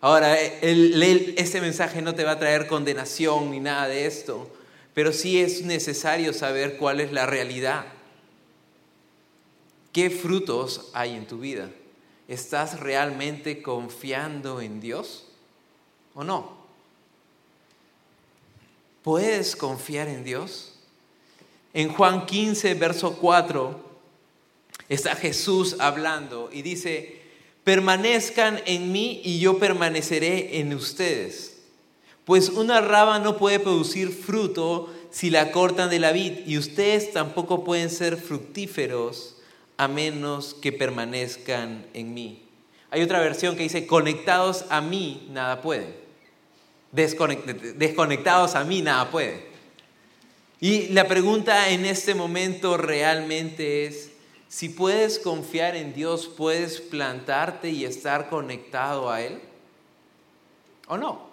Ahora, 0.00 0.38
este 0.38 1.60
mensaje 1.60 2.02
no 2.02 2.14
te 2.14 2.24
va 2.24 2.32
a 2.32 2.38
traer 2.38 2.66
condenación 2.66 3.52
ni 3.52 3.60
nada 3.60 3.88
de 3.88 4.06
esto, 4.06 4.50
pero 4.94 5.12
sí 5.12 5.40
es 5.40 5.64
necesario 5.64 6.32
saber 6.32 6.76
cuál 6.76 7.00
es 7.00 7.12
la 7.12 7.24
realidad. 7.24 7.95
¿Qué 9.96 10.10
frutos 10.10 10.90
hay 10.92 11.14
en 11.14 11.26
tu 11.26 11.38
vida? 11.38 11.70
¿Estás 12.28 12.80
realmente 12.80 13.62
confiando 13.62 14.60
en 14.60 14.78
Dios 14.78 15.24
o 16.14 16.22
no? 16.22 16.54
¿Puedes 19.02 19.56
confiar 19.56 20.08
en 20.08 20.22
Dios? 20.22 20.74
En 21.72 21.88
Juan 21.88 22.26
15, 22.26 22.74
verso 22.74 23.16
4, 23.16 23.80
está 24.90 25.16
Jesús 25.16 25.76
hablando 25.78 26.50
y 26.52 26.60
dice, 26.60 27.22
permanezcan 27.64 28.60
en 28.66 28.92
mí 28.92 29.22
y 29.24 29.38
yo 29.38 29.58
permaneceré 29.58 30.60
en 30.60 30.74
ustedes. 30.74 31.56
Pues 32.26 32.50
una 32.50 32.82
raba 32.82 33.18
no 33.18 33.38
puede 33.38 33.60
producir 33.60 34.10
fruto 34.10 34.92
si 35.10 35.30
la 35.30 35.52
cortan 35.52 35.88
de 35.88 36.00
la 36.00 36.12
vid 36.12 36.46
y 36.46 36.58
ustedes 36.58 37.14
tampoco 37.14 37.64
pueden 37.64 37.88
ser 37.88 38.18
fructíferos 38.18 39.35
a 39.76 39.88
menos 39.88 40.54
que 40.54 40.72
permanezcan 40.72 41.86
en 41.92 42.14
mí. 42.14 42.42
Hay 42.90 43.02
otra 43.02 43.20
versión 43.20 43.56
que 43.56 43.64
dice, 43.64 43.86
conectados 43.86 44.64
a 44.70 44.80
mí, 44.80 45.26
nada 45.30 45.60
pueden. 45.60 45.94
Desconectados 46.92 48.54
a 48.54 48.64
mí, 48.64 48.80
nada 48.80 49.10
puede. 49.10 49.46
Y 50.60 50.88
la 50.88 51.06
pregunta 51.06 51.68
en 51.68 51.84
este 51.84 52.14
momento 52.14 52.76
realmente 52.76 53.86
es, 53.86 54.12
si 54.48 54.70
puedes 54.70 55.18
confiar 55.18 55.76
en 55.76 55.92
Dios, 55.92 56.26
¿puedes 56.28 56.80
plantarte 56.80 57.68
y 57.68 57.84
estar 57.84 58.30
conectado 58.30 59.10
a 59.10 59.20
Él? 59.20 59.40
¿O 60.86 60.96
no? 60.96 61.26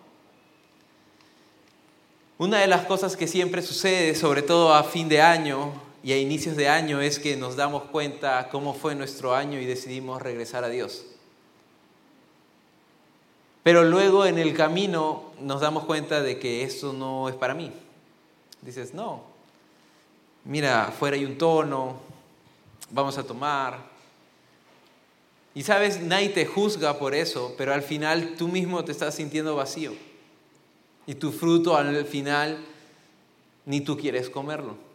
Una 2.37 2.59
de 2.59 2.67
las 2.67 2.85
cosas 2.85 3.15
que 3.15 3.27
siempre 3.27 3.61
sucede, 3.61 4.15
sobre 4.15 4.41
todo 4.41 4.73
a 4.73 4.83
fin 4.83 5.07
de 5.07 5.21
año, 5.21 5.71
y 6.03 6.11
a 6.11 6.17
inicios 6.17 6.57
de 6.57 6.67
año 6.67 6.99
es 6.99 7.17
que 7.17 7.37
nos 7.37 7.55
damos 7.55 7.83
cuenta 7.83 8.49
cómo 8.51 8.73
fue 8.73 8.93
nuestro 8.93 9.33
año 9.33 9.59
y 9.59 9.65
decidimos 9.65 10.21
regresar 10.21 10.65
a 10.65 10.69
Dios. 10.69 11.05
Pero 13.63 13.85
luego 13.85 14.25
en 14.25 14.37
el 14.37 14.53
camino 14.53 15.31
nos 15.39 15.61
damos 15.61 15.85
cuenta 15.85 16.21
de 16.21 16.37
que 16.37 16.63
eso 16.63 16.91
no 16.91 17.29
es 17.29 17.35
para 17.35 17.53
mí. 17.53 17.71
Dices, 18.61 18.93
no, 18.93 19.23
mira, 20.43 20.87
afuera 20.87 21.15
hay 21.15 21.23
un 21.23 21.37
tono, 21.37 21.95
vamos 22.91 23.17
a 23.17 23.23
tomar, 23.23 23.93
Y 25.55 25.63
sabes, 25.63 26.01
nadie 26.01 26.29
te 26.29 26.45
juzga 26.47 26.97
por 26.97 27.13
eso, 27.13 27.53
pero 27.57 27.73
al 27.73 27.83
final 27.83 28.33
tú 28.37 28.47
mismo 28.47 28.83
te 28.83 28.91
estás 28.91 29.15
sintiendo 29.15 29.55
vacío. 29.55 29.93
Y 31.05 31.15
tu 31.15 31.31
fruto 31.31 31.77
al 31.77 32.05
final 32.05 32.57
ni 33.65 33.79
tú 33.79 33.95
quieres 33.95 34.29
comerlo. 34.29 34.92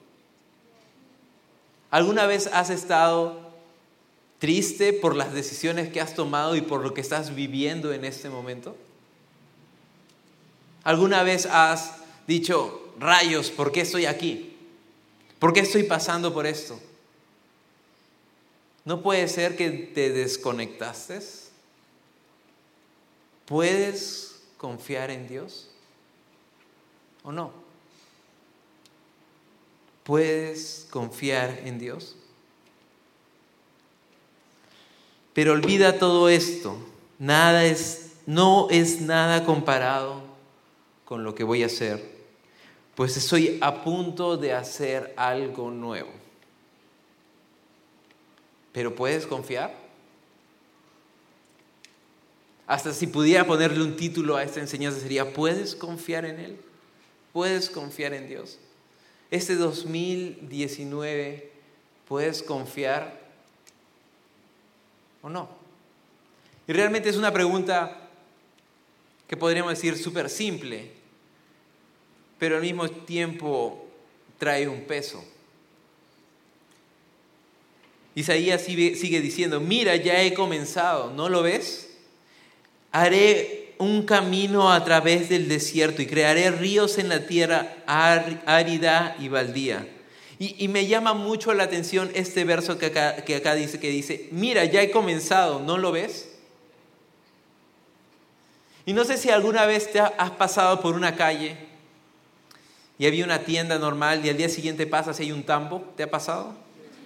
¿Alguna 1.91 2.27
vez 2.27 2.49
has 2.49 2.71
estado 2.71 3.49
triste 4.39 4.93
por 4.93 5.17
las 5.17 5.33
decisiones 5.33 5.89
que 5.91 6.01
has 6.01 6.15
tomado 6.15 6.55
y 6.55 6.61
por 6.61 6.83
lo 6.83 6.95
que 6.95 7.01
estás 7.01 7.35
viviendo 7.35 7.93
en 7.93 8.05
este 8.05 8.29
momento? 8.29 8.77
¿Alguna 10.85 11.23
vez 11.23 11.47
has 11.47 11.97
dicho, 12.27 12.93
rayos, 12.99 13.51
¿por 13.51 13.73
qué 13.73 13.83
estoy 13.83 14.07
aquí? 14.07 14.57
¿Por 15.39 15.53
qué 15.53 15.61
estoy 15.61 15.85
pasando 15.85 16.33
por 16.33 16.47
esto? 16.47 16.79
¿No 18.85 19.03
puede 19.03 19.29
ser 19.29 19.57
que 19.57 19.71
te 19.71 20.11
desconectaste? 20.11 21.21
¿Puedes 23.45 24.41
confiar 24.57 25.11
en 25.11 25.29
Dios 25.29 25.69
o 27.23 27.33
no? 27.33 27.68
¿Puedes 30.09 30.87
confiar 30.89 31.61
en 31.67 31.79
Dios? 31.79 32.17
Pero 35.35 35.53
olvida 35.53 35.99
todo 35.99 36.31
esto. 36.31 36.79
Nada 37.19 37.67
es, 37.67 38.13
no 38.25 38.69
es 38.71 39.03
nada 39.03 39.45
comparado 39.45 40.23
con 41.05 41.25
lo 41.25 41.35
que 41.35 41.45
voy 41.45 41.63
a 41.63 41.67
hacer, 41.67 42.03
pues 42.95 43.19
estoy 43.19 43.59
a 43.61 43.85
punto 43.85 44.39
de 44.39 44.55
hacer 44.55 45.13
algo 45.15 45.71
nuevo. 45.71 46.09
Pero 48.73 48.95
¿puedes 48.95 49.27
confiar? 49.27 49.75
Hasta 52.67 52.95
si 52.95 53.09
pudiera 53.09 53.47
ponerle 53.47 53.85
un 53.85 53.95
título 53.95 54.39
a 54.39 54.43
esta 54.43 54.61
enseñanza 54.61 55.01
sería, 55.01 55.35
¿puedes 55.35 55.77
confiar 55.77 56.25
en 56.25 56.41
Él? 56.41 56.61
¿Puedes 57.35 57.69
confiar 57.69 58.15
en 58.15 58.27
Dios? 58.27 58.59
Este 59.31 59.57
2019, 59.57 61.51
¿puedes 62.07 62.43
confiar 62.43 63.21
o 65.21 65.29
no? 65.29 65.51
Y 66.67 66.73
realmente 66.73 67.09
es 67.09 67.17
una 67.17 67.33
pregunta 67.33 68.09
que 69.27 69.37
podríamos 69.37 69.73
decir 69.73 69.99
súper 69.99 70.31
simple, 70.31 70.91
pero 72.39 72.57
al 72.57 72.63
mismo 72.63 72.89
tiempo 72.89 73.87
trae 74.39 74.67
un 74.67 74.83
peso. 74.85 75.23
Isaías 78.15 78.63
sigue 78.63 79.21
diciendo, 79.21 79.61
mira, 79.61 79.95
ya 79.97 80.23
he 80.23 80.33
comenzado, 80.35 81.13
¿no 81.13 81.29
lo 81.29 81.43
ves? 81.43 81.91
Haré 82.91 83.58
un 83.79 84.03
camino 84.03 84.73
a 84.73 84.85
través 84.85 85.29
del 85.29 85.49
desierto 85.49 86.03
y 86.03 86.07
crearé 86.07 86.51
ríos 86.51 86.99
en 86.99 87.09
la 87.09 87.27
tierra 87.27 87.77
árida 87.87 89.17
y 89.19 89.29
baldía. 89.29 89.87
Y, 90.41 90.69
me 90.69 90.87
llama 90.87 91.15
mucho 91.15 91.53
la 91.53 91.65
atención 91.65 92.11
este 92.15 92.45
verso 92.45 92.79
que 92.79 92.87
acá, 92.87 93.17
que 93.25 93.35
acá 93.35 93.55
dice, 93.55 93.81
que 93.81 93.91
dice, 93.91 94.29
mira, 94.31 94.65
ya 94.65 94.83
he 94.83 94.93
comenzado, 94.93 95.59
¿no 95.59 95.79
lo 95.79 95.91
ves? 95.91 96.29
Y 98.87 98.93
no 98.93 99.05
sé 99.05 99.17
si 99.17 99.31
alguna 99.31 99.67
vez 99.67 99.91
te 99.91 99.99
has 99.99 100.31
pasado 100.31 100.81
por 100.81 100.95
una 100.95 101.17
calle 101.17 101.57
y 102.99 103.07
había 103.07 103.25
una 103.25 103.41
tienda 103.41 103.79
normal 103.79 104.25
y 104.25 104.29
al 104.29 104.37
día 104.37 104.49
siguiente 104.49 104.87
pasas 104.87 105.19
y 105.19 105.25
hay 105.25 105.33
un 105.33 105.43
tambo. 105.43 105.83
¿Te 105.97 106.05
ha 106.05 106.11
pasado? 106.11 106.55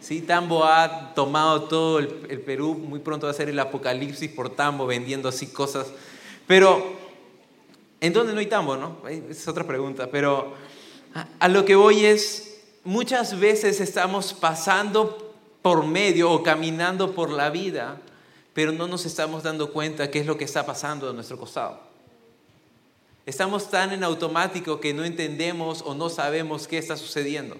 Sí, 0.03 0.21
Tambo 0.21 0.65
ha 0.65 1.15
tomado 1.15 1.63
todo 1.63 2.01
el, 2.01 2.09
Perú, 2.09 2.75
muy 2.75 2.99
pronto 2.99 3.27
va 3.27 3.31
a 3.31 3.35
ser 3.37 3.49
el 3.49 3.59
apocalipsis 3.61 4.29
por 4.33 4.51
Tambo 4.51 4.85
vendiendo 4.85 5.29
así 5.29 5.47
cosas. 5.47 5.87
Pero, 6.53 6.85
¿en 7.99 8.13
dónde 8.13 8.35
no 8.35 8.41
hay 8.41 8.45
Tambo, 8.45 8.77
no? 8.77 9.09
Es 9.09 9.49
otra 9.49 9.67
pregunta. 9.67 10.09
Pero 10.11 10.53
a 11.41 11.49
lo 11.49 11.65
que 11.65 11.75
voy 11.75 12.05
es, 12.05 12.61
muchas 12.85 13.41
veces 13.41 13.81
estamos 13.81 14.35
pasando 14.35 15.35
por 15.63 15.87
medio 15.87 16.31
o 16.31 16.43
caminando 16.43 17.15
por 17.15 17.31
la 17.31 17.49
vida, 17.49 18.03
pero 18.53 18.71
no 18.71 18.87
nos 18.87 19.07
estamos 19.07 19.43
dando 19.43 19.73
cuenta 19.73 20.11
qué 20.11 20.19
es 20.19 20.27
lo 20.27 20.37
que 20.37 20.45
está 20.45 20.67
pasando 20.67 21.09
a 21.09 21.15
nuestro 21.15 21.39
costado. 21.39 21.81
Estamos 23.25 23.71
tan 23.71 23.93
en 23.93 24.05
automático 24.05 24.79
que 24.79 24.93
no 24.93 25.05
entendemos 25.05 25.81
o 25.87 25.95
no 25.95 26.11
sabemos 26.11 26.69
qué 26.69 26.77
está 26.77 26.99
sucediendo. 26.99 27.57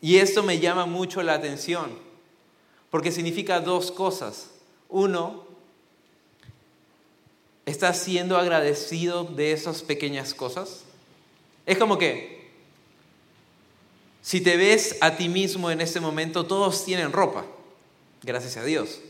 Y 0.00 0.16
esto 0.16 0.42
me 0.42 0.58
llama 0.58 0.86
mucho 0.86 1.22
la 1.22 1.34
atención, 1.34 1.92
porque 2.90 3.12
significa 3.12 3.60
dos 3.60 3.92
cosas. 3.92 4.50
Uno, 4.88 5.49
¿estás 7.66 7.98
siendo 7.98 8.36
agradecido 8.36 9.24
de 9.24 9.52
esas 9.52 9.82
pequeñas 9.82 10.34
cosas? 10.34 10.84
Es 11.66 11.78
como 11.78 11.98
que, 11.98 12.50
si 14.22 14.40
te 14.40 14.56
ves 14.56 14.96
a 15.00 15.16
ti 15.16 15.28
mismo 15.28 15.70
en 15.70 15.80
este 15.80 16.00
momento, 16.00 16.46
todos 16.46 16.84
tienen 16.84 17.12
ropa, 17.12 17.46
gracias 18.22 18.56
a 18.56 18.64
Dios. 18.64 19.00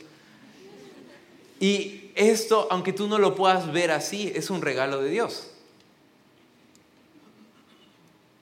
Y 1.58 2.10
esto, 2.14 2.68
aunque 2.70 2.92
tú 2.92 3.06
no 3.06 3.18
lo 3.18 3.34
puedas 3.34 3.72
ver 3.72 3.90
así, 3.90 4.32
es 4.34 4.50
un 4.50 4.62
regalo 4.62 5.02
de 5.02 5.10
Dios. 5.10 5.48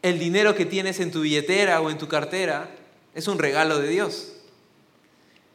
El 0.02 0.18
dinero 0.18 0.54
que 0.54 0.64
tienes 0.64 1.00
en 1.00 1.10
tu 1.10 1.22
billetera 1.22 1.80
o 1.80 1.90
en 1.90 1.98
tu 1.98 2.06
cartera 2.06 2.70
es 3.14 3.26
un 3.26 3.38
regalo 3.38 3.78
de 3.78 3.88
Dios. 3.88 4.32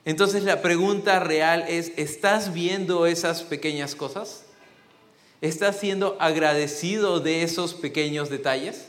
Entonces 0.05 0.43
la 0.43 0.61
pregunta 0.61 1.19
real 1.19 1.65
es, 1.67 1.93
¿estás 1.95 2.53
viendo 2.53 3.05
esas 3.05 3.43
pequeñas 3.43 3.95
cosas? 3.95 4.43
¿Estás 5.41 5.79
siendo 5.79 6.17
agradecido 6.19 7.19
de 7.19 7.43
esos 7.43 7.73
pequeños 7.73 8.29
detalles? 8.29 8.87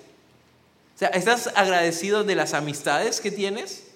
O 0.95 0.99
sea, 0.99 1.09
¿estás 1.09 1.49
agradecido 1.55 2.25
de 2.25 2.35
las 2.35 2.55
amistades 2.55 3.21
que 3.21 3.31
tienes? 3.31 3.89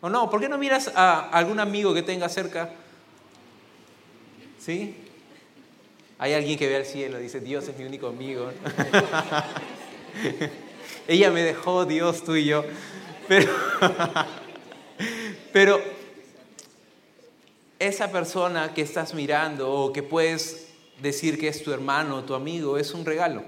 ¿O 0.00 0.08
no? 0.08 0.30
¿Por 0.30 0.40
qué 0.40 0.48
no 0.48 0.58
miras 0.58 0.90
a 0.94 1.20
algún 1.30 1.60
amigo 1.60 1.94
que 1.94 2.02
tengas 2.02 2.34
cerca 2.34 2.70
¿Sí? 4.64 4.94
Hay 6.18 6.32
alguien 6.32 6.58
que 6.58 6.66
ve 6.66 6.76
al 6.76 6.86
cielo, 6.86 7.18
dice, 7.18 7.40
Dios 7.40 7.68
es 7.68 7.76
mi 7.76 7.84
único 7.84 8.06
amigo. 8.06 8.50
Ella 11.08 11.30
me 11.30 11.42
dejó, 11.42 11.84
Dios, 11.84 12.24
tú 12.24 12.34
y 12.34 12.46
yo. 12.46 12.64
Pero, 13.28 13.52
pero 15.52 15.82
esa 17.86 18.10
persona 18.10 18.74
que 18.74 18.82
estás 18.82 19.14
mirando 19.14 19.70
o 19.70 19.92
que 19.92 20.02
puedes 20.02 20.68
decir 21.00 21.38
que 21.38 21.48
es 21.48 21.62
tu 21.62 21.72
hermano 21.72 22.16
o 22.16 22.24
tu 22.24 22.34
amigo 22.34 22.78
es 22.78 22.92
un 22.94 23.04
regalo. 23.04 23.42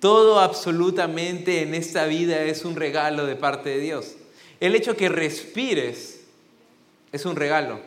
Todo 0.00 0.38
absolutamente 0.38 1.62
en 1.62 1.74
esta 1.74 2.06
vida 2.06 2.42
es 2.42 2.64
un 2.64 2.76
regalo 2.76 3.26
de 3.26 3.34
parte 3.34 3.70
de 3.70 3.80
Dios. 3.80 4.14
El 4.60 4.74
hecho 4.74 4.96
que 4.96 5.08
respires 5.08 6.20
es 7.10 7.24
un 7.24 7.36
regalo. 7.36 7.80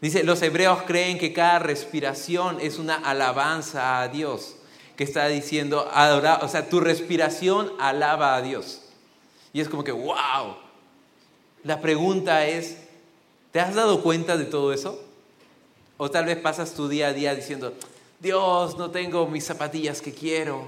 Dice, 0.00 0.22
los 0.22 0.42
hebreos 0.42 0.82
creen 0.86 1.18
que 1.18 1.32
cada 1.32 1.58
respiración 1.58 2.58
es 2.60 2.78
una 2.78 2.96
alabanza 2.96 4.00
a 4.00 4.08
Dios, 4.08 4.56
que 4.94 5.04
está 5.04 5.26
diciendo, 5.26 5.90
o 5.90 6.48
sea, 6.48 6.68
tu 6.68 6.80
respiración 6.80 7.72
alaba 7.80 8.36
a 8.36 8.42
Dios. 8.42 8.82
Y 9.52 9.60
es 9.60 9.68
como 9.68 9.82
que, 9.84 9.92
wow. 9.92 10.56
La 11.64 11.80
pregunta 11.80 12.46
es, 12.46 12.76
¿te 13.56 13.62
has 13.62 13.74
dado 13.74 14.02
cuenta 14.02 14.36
de 14.36 14.44
todo 14.44 14.70
eso? 14.70 15.02
O 15.96 16.10
tal 16.10 16.26
vez 16.26 16.36
pasas 16.36 16.74
tu 16.74 16.88
día 16.88 17.06
a 17.06 17.12
día 17.14 17.34
diciendo, 17.34 17.72
Dios, 18.20 18.76
no 18.76 18.90
tengo 18.90 19.26
mis 19.28 19.46
zapatillas 19.46 20.02
que 20.02 20.12
quiero. 20.12 20.66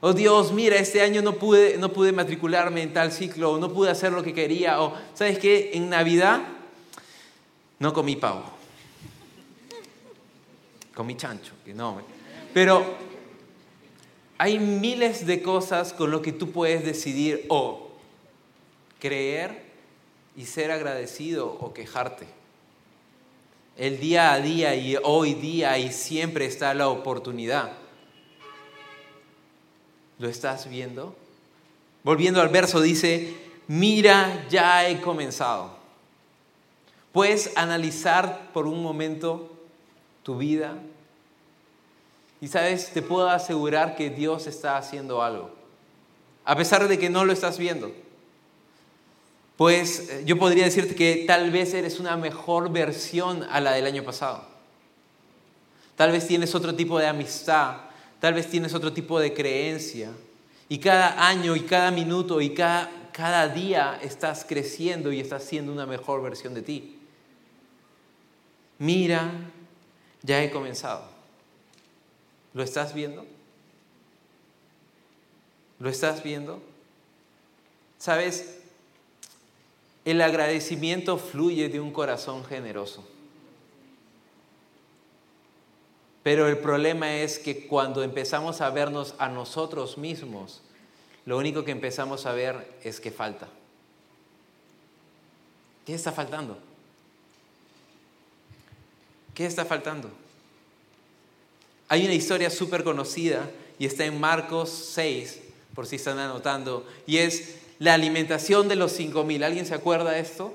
O 0.00 0.14
Dios, 0.14 0.52
mira, 0.52 0.76
este 0.76 1.02
año 1.02 1.20
no 1.20 1.34
pude, 1.34 1.76
no 1.76 1.92
pude 1.92 2.12
matricularme 2.12 2.80
en 2.80 2.94
tal 2.94 3.12
ciclo, 3.12 3.52
o 3.52 3.58
no 3.58 3.70
pude 3.70 3.90
hacer 3.90 4.10
lo 4.10 4.22
que 4.22 4.32
quería. 4.32 4.80
O, 4.80 4.94
¿sabes 5.12 5.38
qué? 5.38 5.72
En 5.74 5.90
Navidad 5.90 6.40
no 7.78 7.92
comí 7.92 8.16
pavo. 8.16 8.44
Comí 10.94 11.14
chancho, 11.14 11.52
que 11.62 11.74
no. 11.74 12.00
Pero 12.54 12.86
hay 14.38 14.58
miles 14.58 15.26
de 15.26 15.42
cosas 15.42 15.92
con 15.92 16.10
lo 16.10 16.22
que 16.22 16.32
tú 16.32 16.52
puedes 16.52 16.86
decidir 16.86 17.44
o 17.50 17.90
creer 18.98 19.71
y 20.36 20.46
ser 20.46 20.70
agradecido 20.70 21.46
o 21.60 21.72
quejarte. 21.72 22.26
El 23.76 24.00
día 24.00 24.32
a 24.32 24.40
día 24.40 24.74
y 24.74 24.96
hoy 25.02 25.34
día 25.34 25.78
y 25.78 25.92
siempre 25.92 26.46
está 26.46 26.74
la 26.74 26.88
oportunidad. 26.88 27.72
¿Lo 30.18 30.28
estás 30.28 30.68
viendo? 30.68 31.16
Volviendo 32.04 32.40
al 32.40 32.48
verso 32.48 32.80
dice, 32.80 33.34
mira, 33.66 34.46
ya 34.48 34.88
he 34.88 35.00
comenzado. 35.00 35.76
Puedes 37.12 37.56
analizar 37.56 38.50
por 38.52 38.66
un 38.66 38.82
momento 38.82 39.50
tu 40.22 40.38
vida 40.38 40.74
y 42.40 42.48
sabes, 42.48 42.90
te 42.90 43.02
puedo 43.02 43.28
asegurar 43.30 43.94
que 43.94 44.10
Dios 44.10 44.48
está 44.48 44.76
haciendo 44.76 45.22
algo, 45.22 45.50
a 46.44 46.56
pesar 46.56 46.88
de 46.88 46.98
que 46.98 47.08
no 47.08 47.24
lo 47.24 47.32
estás 47.32 47.56
viendo. 47.56 47.92
Pues 49.56 50.08
eh, 50.08 50.22
yo 50.24 50.38
podría 50.38 50.64
decirte 50.64 50.94
que 50.94 51.24
tal 51.26 51.50
vez 51.50 51.74
eres 51.74 52.00
una 52.00 52.16
mejor 52.16 52.70
versión 52.72 53.44
a 53.44 53.60
la 53.60 53.72
del 53.72 53.86
año 53.86 54.02
pasado. 54.02 54.46
Tal 55.96 56.10
vez 56.10 56.26
tienes 56.26 56.54
otro 56.54 56.74
tipo 56.74 56.98
de 56.98 57.06
amistad, 57.06 57.76
tal 58.18 58.34
vez 58.34 58.48
tienes 58.48 58.74
otro 58.74 58.92
tipo 58.92 59.20
de 59.20 59.34
creencia. 59.34 60.10
Y 60.68 60.78
cada 60.78 61.28
año 61.28 61.54
y 61.54 61.60
cada 61.60 61.90
minuto 61.90 62.40
y 62.40 62.54
cada, 62.54 62.90
cada 63.12 63.48
día 63.48 63.98
estás 64.02 64.44
creciendo 64.48 65.12
y 65.12 65.20
estás 65.20 65.44
siendo 65.44 65.72
una 65.72 65.86
mejor 65.86 66.22
versión 66.22 66.54
de 66.54 66.62
ti. 66.62 66.98
Mira, 68.78 69.30
ya 70.22 70.42
he 70.42 70.50
comenzado. 70.50 71.04
¿Lo 72.54 72.62
estás 72.62 72.94
viendo? 72.94 73.26
¿Lo 75.78 75.88
estás 75.88 76.22
viendo? 76.22 76.62
Sabes, 77.98 78.61
el 80.04 80.20
agradecimiento 80.20 81.18
fluye 81.18 81.68
de 81.68 81.80
un 81.80 81.92
corazón 81.92 82.44
generoso. 82.44 83.04
Pero 86.22 86.48
el 86.48 86.58
problema 86.58 87.16
es 87.16 87.38
que 87.38 87.66
cuando 87.66 88.02
empezamos 88.02 88.60
a 88.60 88.70
vernos 88.70 89.14
a 89.18 89.28
nosotros 89.28 89.98
mismos, 89.98 90.62
lo 91.24 91.38
único 91.38 91.64
que 91.64 91.72
empezamos 91.72 92.26
a 92.26 92.32
ver 92.32 92.78
es 92.82 93.00
que 93.00 93.10
falta. 93.10 93.48
¿Qué 95.84 95.94
está 95.94 96.12
faltando? 96.12 96.58
¿Qué 99.34 99.46
está 99.46 99.64
faltando? 99.64 100.10
Hay 101.88 102.04
una 102.04 102.14
historia 102.14 102.50
súper 102.50 102.84
conocida 102.84 103.50
y 103.78 103.86
está 103.86 104.04
en 104.04 104.20
Marcos 104.20 104.70
6, 104.70 105.40
por 105.74 105.86
si 105.86 105.96
están 105.96 106.18
anotando, 106.18 106.86
y 107.06 107.18
es 107.18 107.56
la 107.82 107.94
alimentación 107.94 108.68
de 108.68 108.76
los 108.76 108.96
5.000. 108.96 109.42
¿Alguien 109.42 109.66
se 109.66 109.74
acuerda 109.74 110.12
de 110.12 110.20
esto? 110.20 110.54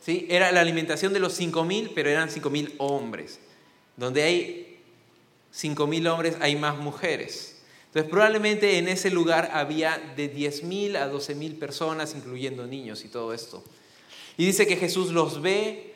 ¿Sí? 0.00 0.26
Era 0.30 0.50
la 0.50 0.62
alimentación 0.62 1.12
de 1.12 1.20
los 1.20 1.38
5.000, 1.38 1.92
pero 1.94 2.08
eran 2.08 2.30
5.000 2.30 2.76
hombres. 2.78 3.38
Donde 3.98 4.22
hay 4.22 4.78
5.000 5.54 6.10
hombres, 6.10 6.36
hay 6.40 6.56
más 6.56 6.78
mujeres. 6.78 7.60
Entonces 7.88 8.10
probablemente 8.10 8.78
en 8.78 8.88
ese 8.88 9.10
lugar 9.10 9.50
había 9.52 9.98
de 10.16 10.34
10.000 10.34 10.96
a 10.96 11.12
12.000 11.12 11.58
personas, 11.58 12.14
incluyendo 12.14 12.66
niños 12.66 13.04
y 13.04 13.08
todo 13.08 13.34
esto. 13.34 13.62
Y 14.38 14.46
dice 14.46 14.66
que 14.66 14.76
Jesús 14.76 15.10
los 15.10 15.42
ve, 15.42 15.92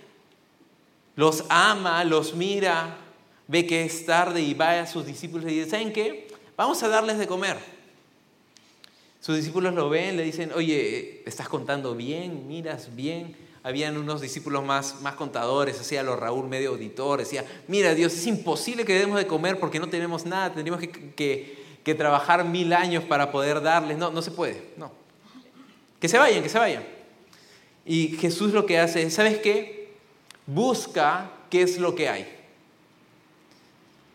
los 1.16 1.44
ama, 1.48 2.04
los 2.04 2.34
mira, 2.34 2.98
ve 3.46 3.66
que 3.66 3.86
es 3.86 4.04
tarde 4.04 4.42
y 4.42 4.52
va 4.52 4.80
a 4.80 4.86
sus 4.86 5.06
discípulos 5.06 5.50
y 5.50 5.60
dice, 5.60 5.70
¿saben 5.70 5.94
qué? 5.94 6.28
Vamos 6.58 6.82
a 6.82 6.88
darles 6.88 7.16
de 7.16 7.26
comer. 7.26 7.77
Sus 9.28 9.36
discípulos 9.36 9.74
lo 9.74 9.90
ven, 9.90 10.16
le 10.16 10.22
dicen, 10.22 10.52
oye, 10.54 11.22
¿estás 11.26 11.50
contando 11.50 11.94
bien? 11.94 12.48
¿Miras 12.48 12.96
bien? 12.96 13.36
Habían 13.62 13.98
unos 13.98 14.22
discípulos 14.22 14.64
más, 14.64 15.02
más 15.02 15.16
contadores, 15.16 15.78
hacía 15.78 16.02
los 16.02 16.18
Raúl 16.18 16.48
medio 16.48 16.70
auditor, 16.70 17.18
decía, 17.18 17.44
mira 17.66 17.94
Dios, 17.94 18.14
es 18.14 18.26
imposible 18.26 18.86
que 18.86 18.98
demos 18.98 19.18
de 19.18 19.26
comer 19.26 19.60
porque 19.60 19.80
no 19.80 19.90
tenemos 19.90 20.24
nada, 20.24 20.54
tendríamos 20.54 20.80
que, 20.80 21.58
que 21.84 21.94
trabajar 21.94 22.46
mil 22.46 22.72
años 22.72 23.04
para 23.04 23.30
poder 23.30 23.60
darles. 23.60 23.98
No, 23.98 24.10
no 24.10 24.22
se 24.22 24.30
puede, 24.30 24.70
no. 24.78 24.90
Que 26.00 26.08
se 26.08 26.16
vayan, 26.16 26.42
que 26.42 26.48
se 26.48 26.58
vayan. 26.58 26.84
Y 27.84 28.16
Jesús 28.16 28.54
lo 28.54 28.64
que 28.64 28.78
hace 28.78 29.02
es, 29.02 29.12
¿sabes 29.12 29.40
qué? 29.40 29.90
Busca 30.46 31.32
qué 31.50 31.60
es 31.60 31.76
lo 31.76 31.94
que 31.94 32.08
hay. 32.08 32.34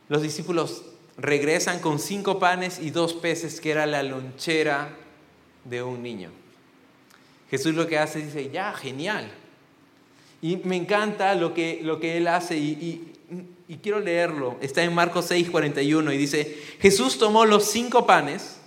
Los 0.09 0.23
discípulos 0.23 0.85
regresan 1.17 1.77
con 1.81 1.99
cinco 1.99 2.39
panes 2.39 2.79
y 2.79 2.89
dos 2.89 3.13
peces, 3.13 3.61
que 3.61 3.69
era 3.69 3.85
la 3.85 4.01
lonchera 4.01 5.01
de 5.65 5.83
un 5.83 6.01
niño. 6.01 6.29
Jesús 7.49 7.75
lo 7.75 7.87
que 7.87 7.97
hace 7.97 8.19
es 8.19 8.33
dice, 8.33 8.49
ya, 8.49 8.73
genial. 8.73 9.31
Y 10.41 10.57
me 10.57 10.75
encanta 10.75 11.35
lo 11.35 11.53
que, 11.53 11.79
lo 11.83 11.99
que 11.99 12.17
él 12.17 12.27
hace 12.27 12.57
y, 12.57 13.13
y 13.67 13.77
quiero 13.77 13.99
leerlo. 13.99 14.57
Está 14.61 14.83
en 14.83 14.93
Marcos 14.93 15.25
6, 15.25 15.49
41 15.49 16.11
y 16.11 16.17
dice, 16.17 16.57
Jesús 16.79 17.17
tomó 17.17 17.45
los 17.45 17.65
cinco 17.65 18.05
panes 18.05 18.59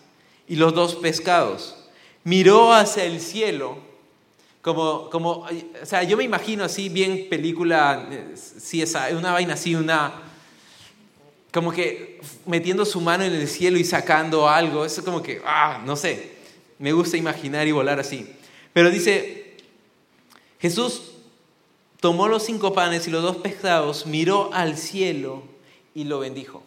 y 0.48 0.56
los 0.56 0.74
dos 0.74 0.96
pescados, 0.96 1.76
miró 2.24 2.72
hacia 2.72 3.04
el 3.04 3.20
cielo, 3.20 3.78
como, 4.62 5.10
como, 5.10 5.30
o 5.30 5.86
sea, 5.86 6.02
yo 6.02 6.16
me 6.16 6.24
imagino 6.24 6.64
así, 6.64 6.88
bien 6.88 7.28
película, 7.28 8.08
si 8.34 8.82
es 8.82 8.96
una 9.12 9.32
vaina 9.32 9.54
así, 9.54 9.74
una, 9.74 10.22
como 11.52 11.72
que 11.72 12.20
metiendo 12.46 12.84
su 12.84 13.00
mano 13.00 13.24
en 13.24 13.32
el 13.32 13.48
cielo 13.48 13.78
y 13.78 13.84
sacando 13.84 14.48
algo, 14.48 14.84
eso 14.84 15.04
como 15.04 15.22
que, 15.22 15.40
ah, 15.44 15.82
no 15.84 15.94
sé, 15.96 16.35
me 16.78 16.92
gusta 16.92 17.16
imaginar 17.16 17.66
y 17.66 17.72
volar 17.72 18.00
así. 18.00 18.26
Pero 18.72 18.90
dice, 18.90 19.56
Jesús 20.60 21.12
tomó 22.00 22.28
los 22.28 22.44
cinco 22.44 22.72
panes 22.72 23.06
y 23.08 23.10
los 23.10 23.22
dos 23.22 23.38
pescados, 23.38 24.06
miró 24.06 24.50
al 24.52 24.76
cielo 24.76 25.42
y 25.94 26.04
lo 26.04 26.18
bendijo. 26.18 26.62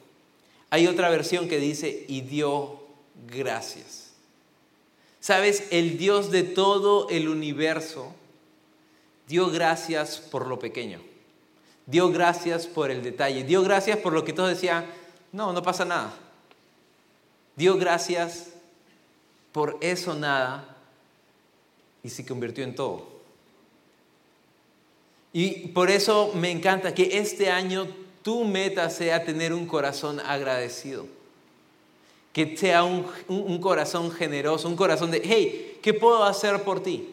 Hay 0.69 0.87
otra 0.87 1.09
versión 1.09 1.47
que 1.47 1.59
dice, 1.59 2.05
y 2.07 2.21
dio 2.21 2.79
gracias. 3.27 4.13
Sabes, 5.19 5.67
el 5.71 5.97
Dios 5.97 6.31
de 6.31 6.43
todo 6.43 7.09
el 7.09 7.27
universo 7.27 8.13
dio 9.27 9.49
gracias 9.49 10.17
por 10.17 10.47
lo 10.47 10.59
pequeño. 10.59 11.01
Dio 11.85 12.09
gracias 12.09 12.67
por 12.67 12.91
el 12.91 13.03
detalle. 13.03 13.43
Dio 13.43 13.63
gracias 13.63 13.97
por 13.97 14.13
lo 14.13 14.23
que 14.23 14.33
todos 14.33 14.49
decían, 14.49 14.85
no, 15.31 15.53
no 15.53 15.61
pasa 15.61 15.85
nada. 15.85 16.13
Dio 17.55 17.77
gracias 17.77 18.53
por 19.51 19.77
eso 19.81 20.13
nada 20.13 20.77
y 22.03 22.09
se 22.09 22.25
convirtió 22.25 22.63
en 22.63 22.75
todo. 22.75 23.19
Y 25.31 25.67
por 25.69 25.89
eso 25.91 26.31
me 26.35 26.51
encanta 26.51 26.93
que 26.93 27.19
este 27.19 27.51
año 27.51 27.87
tu 28.23 28.43
meta 28.45 28.89
sea 28.89 29.23
tener 29.23 29.53
un 29.53 29.65
corazón 29.65 30.19
agradecido. 30.19 31.05
Que 32.33 32.55
sea 32.57 32.83
un, 32.83 33.05
un, 33.27 33.59
corazón 33.59 34.11
generoso, 34.11 34.67
un 34.67 34.75
corazón 34.75 35.11
de, 35.11 35.21
hey, 35.23 35.79
¿qué 35.81 35.93
puedo 35.93 36.23
hacer 36.23 36.63
por 36.63 36.81
ti? 36.81 37.09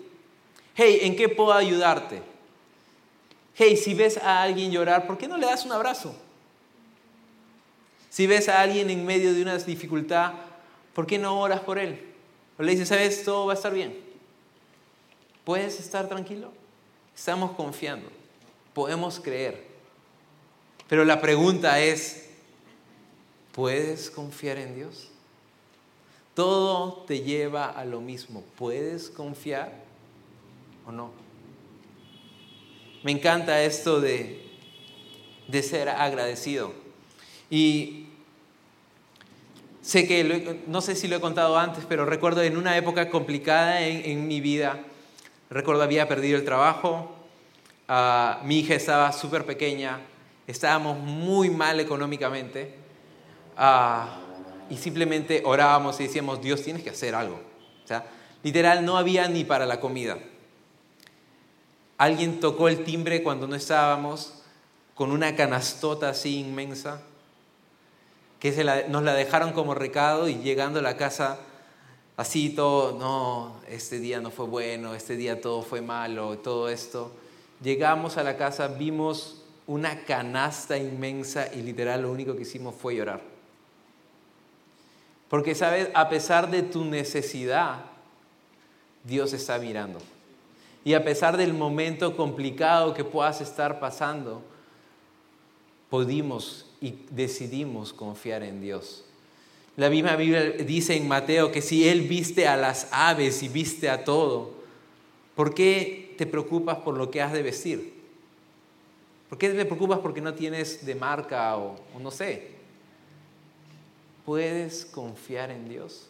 Hey, 0.75 1.01
¿en 1.03 1.17
qué 1.17 1.29
puedo 1.29 1.53
ayudarte? 1.53 2.23
Hey, 3.55 3.77
si 3.77 3.95
ves 3.95 4.19
a 4.19 4.43
alguien 4.43 4.71
llorar, 4.71 5.07
¿por 5.07 5.17
qué 5.17 5.27
no 5.27 5.39
le 5.39 5.47
das 5.47 5.65
un 5.65 5.73
abrazo? 5.73 6.15
Si 8.11 8.27
ves 8.27 8.49
a 8.49 8.61
alguien 8.61 8.91
en 8.91 9.05
medio 9.05 9.33
de 9.33 9.43
una 9.43 9.57
dificultad, 9.57 10.33
¿por 10.95 11.07
qué 11.07 11.19
no 11.19 11.41
oras 11.41 11.61
por 11.61 11.79
él? 11.79 12.06
Le 12.59 12.73
dices, 12.73 12.89
¿sabes? 12.89 13.25
Todo 13.25 13.47
va 13.47 13.53
a 13.53 13.57
estar 13.57 13.73
bien. 13.73 13.99
¿Puedes 15.45 15.79
estar 15.79 16.09
tranquilo? 16.09 16.51
Estamos 17.15 17.53
confiando. 17.53 18.09
Podemos 18.73 19.21
creer. 19.21 19.67
Pero 20.89 21.05
la 21.05 21.21
pregunta 21.21 21.81
es, 21.81 22.31
¿puedes 23.53 24.11
confiar 24.11 24.59
en 24.59 24.75
Dios? 24.75 25.09
Todo 26.35 27.05
te 27.07 27.21
lleva 27.21 27.67
a 27.67 27.85
lo 27.85 28.01
mismo. 28.01 28.43
¿Puedes 28.57 29.09
confiar 29.11 29.73
o 30.87 30.93
no? 30.93 31.11
Me 33.03 33.13
encanta 33.13 33.63
esto 33.63 34.01
de, 34.01 34.43
de 35.49 35.63
ser 35.63 35.89
agradecido. 35.89 36.73
Y 37.51 38.06
sé 39.87 40.09
que, 40.09 40.65
no 40.67 40.81
sé 40.81 40.97
si 40.97 41.07
lo 41.07 41.15
he 41.15 41.21
contado 41.21 41.57
antes, 41.57 41.85
pero 41.89 42.05
recuerdo 42.05 42.43
en 42.43 42.57
una 42.57 42.77
época 42.77 43.09
complicada 43.09 43.83
en, 43.83 44.27
mi 44.27 44.41
vida, 44.41 44.81
recuerdo 45.49 45.85
había 45.85 46.09
perdido 46.09 46.37
el 46.37 46.45
trabajo, 46.45 47.15
uh, 47.89 48.45
mi 48.45 48.59
hija 48.59 48.75
estaba 48.75 49.13
súper 49.13 49.47
pequeña, 49.47 50.01
estábamos 50.49 50.99
muy 50.99 51.51
mal 51.51 51.79
económicamente. 51.79 52.75
Uh, 53.57 54.73
y 54.75 54.77
simplemente 54.77 55.43
orábamos 55.45 56.01
y 56.01 56.05
decíamos, 56.09 56.43
Dios, 56.43 56.63
tienes 56.63 56.83
que 56.83 56.91
hacer 56.91 57.15
algo. 57.15 57.41
O 57.85 57.87
sea, 57.87 58.07
literal, 58.43 58.85
no 58.85 58.97
había 58.97 59.29
ni 59.29 59.45
para 59.45 59.67
la 59.67 59.79
comida. 59.79 60.19
Alguien 61.97 62.41
tocó 62.41 62.67
el 62.67 62.83
timbre 62.83 63.23
cuando 63.23 63.47
no 63.47 63.55
estábamos 63.55 64.43
con 64.97 65.13
una 65.13 65.37
canastota 65.37 66.09
así 66.09 66.41
inmensa, 66.41 67.03
que 68.41 68.85
nos 68.89 69.03
la 69.03 69.15
dejaron 69.15 69.53
como 69.53 69.75
recado 69.75 70.29
y 70.29 70.37
llegando 70.37 70.81
a 70.81 70.83
la 70.83 70.97
casa 70.97 71.39
así 72.17 72.51
todo, 72.51 72.99
no, 72.99 73.61
este 73.69 73.99
día 73.99 74.21
no 74.21 74.31
fue 74.31 74.47
bueno, 74.47 74.95
este 74.95 75.17
día 75.17 75.41
todo 75.41 75.63
fue 75.63 75.81
malo, 75.81 76.39
todo 76.39 76.69
esto. 76.69 77.13
Llegamos 77.63 78.17
a 78.17 78.23
la 78.23 78.37
casa, 78.37 78.69
vimos 78.69 79.43
una 79.67 80.05
canasta 80.05 80.77
inmensa 80.79 81.53
y 81.53 81.63
literal 81.63 82.03
lo 82.03 82.13
único 82.13 82.37
que 82.37 82.43
hicimos 82.43 82.75
fue 82.75 82.97
llorar. 82.97 83.21
Porque 85.29 85.55
sabes, 85.55 85.89
a 85.95 86.09
pesar 86.09 86.51
de 86.51 86.63
tu 86.63 86.85
necesidad, 86.85 87.81
Dios 89.05 89.33
está 89.33 89.59
mirando. 89.59 89.99
Y 90.85 90.95
a 90.95 91.05
pesar 91.05 91.37
del 91.37 91.53
momento 91.53 92.17
complicado 92.17 92.95
que 92.95 93.05
puedas 93.05 93.41
estar 93.41 93.81
pasando, 93.81 94.43
pudimos 95.91 96.67
y 96.81 96.95
decidimos 97.11 97.93
confiar 97.93 98.43
en 98.43 98.61
Dios. 98.61 99.05
La 99.77 99.91
misma 99.91 100.17
Biblia 100.17 100.51
dice 100.51 100.97
en 100.97 101.07
Mateo 101.07 101.53
que 101.53 101.63
si 101.63 101.87
Él 101.89 102.03
viste 102.03 102.49
a 102.49 102.57
las 102.57 102.89
aves 102.93 103.43
y 103.43 103.49
viste 103.49 103.91
a 103.91 104.05
todo, 104.05 104.57
¿Por 105.37 105.55
qué 105.55 106.15
te 106.17 106.27
preocupas 106.27 106.79
por 106.79 106.97
lo 106.97 107.11
que 107.11 107.21
has 107.21 107.33
de 107.33 107.43
vestir? 107.43 107.93
¿Por 109.29 109.37
qué 109.37 109.51
te 109.51 109.65
preocupas 109.67 109.99
porque 109.99 110.23
no 110.23 110.33
tienes 110.33 110.85
de 110.87 110.95
marca 110.95 111.59
o, 111.59 111.77
o 111.95 112.01
no 112.01 112.11
sé? 112.11 112.53
¿Puedes 114.25 114.87
confiar 114.87 115.51
en 115.51 115.69
Dios? 115.69 116.09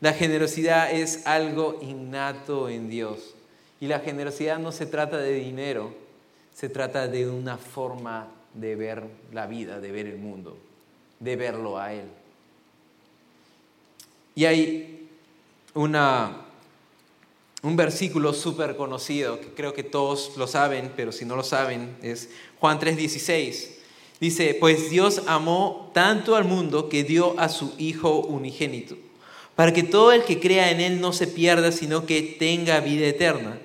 La 0.00 0.12
generosidad 0.12 0.92
es 0.92 1.26
algo 1.26 1.78
innato 1.80 2.68
en 2.68 2.90
Dios. 2.90 3.34
Y 3.80 3.86
la 3.86 4.00
generosidad 4.00 4.58
no 4.58 4.70
se 4.70 4.84
trata 4.84 5.16
de 5.16 5.32
dinero, 5.32 5.94
se 6.54 6.68
trata 6.68 7.08
de 7.08 7.28
una 7.28 7.56
forma 7.56 8.28
de 8.54 8.76
ver 8.76 9.04
la 9.32 9.46
vida, 9.46 9.80
de 9.80 9.90
ver 9.90 10.06
el 10.06 10.18
mundo, 10.18 10.56
de 11.20 11.36
verlo 11.36 11.78
a 11.78 11.92
Él. 11.92 12.04
Y 14.34 14.44
hay 14.44 15.08
una, 15.74 16.46
un 17.62 17.76
versículo 17.76 18.32
súper 18.32 18.76
conocido, 18.76 19.40
que 19.40 19.48
creo 19.48 19.74
que 19.74 19.82
todos 19.82 20.36
lo 20.36 20.46
saben, 20.46 20.92
pero 20.96 21.12
si 21.12 21.24
no 21.24 21.36
lo 21.36 21.44
saben, 21.44 21.96
es 22.02 22.30
Juan 22.60 22.78
3:16. 22.78 23.78
Dice, 24.20 24.56
pues 24.58 24.88
Dios 24.88 25.22
amó 25.26 25.90
tanto 25.92 26.36
al 26.36 26.44
mundo 26.44 26.88
que 26.88 27.02
dio 27.02 27.38
a 27.40 27.48
su 27.48 27.74
Hijo 27.76 28.20
unigénito, 28.20 28.96
para 29.56 29.72
que 29.72 29.82
todo 29.82 30.12
el 30.12 30.22
que 30.22 30.38
crea 30.38 30.70
en 30.70 30.80
Él 30.80 31.00
no 31.00 31.12
se 31.12 31.26
pierda, 31.26 31.72
sino 31.72 32.06
que 32.06 32.22
tenga 32.38 32.78
vida 32.80 33.06
eterna. 33.06 33.58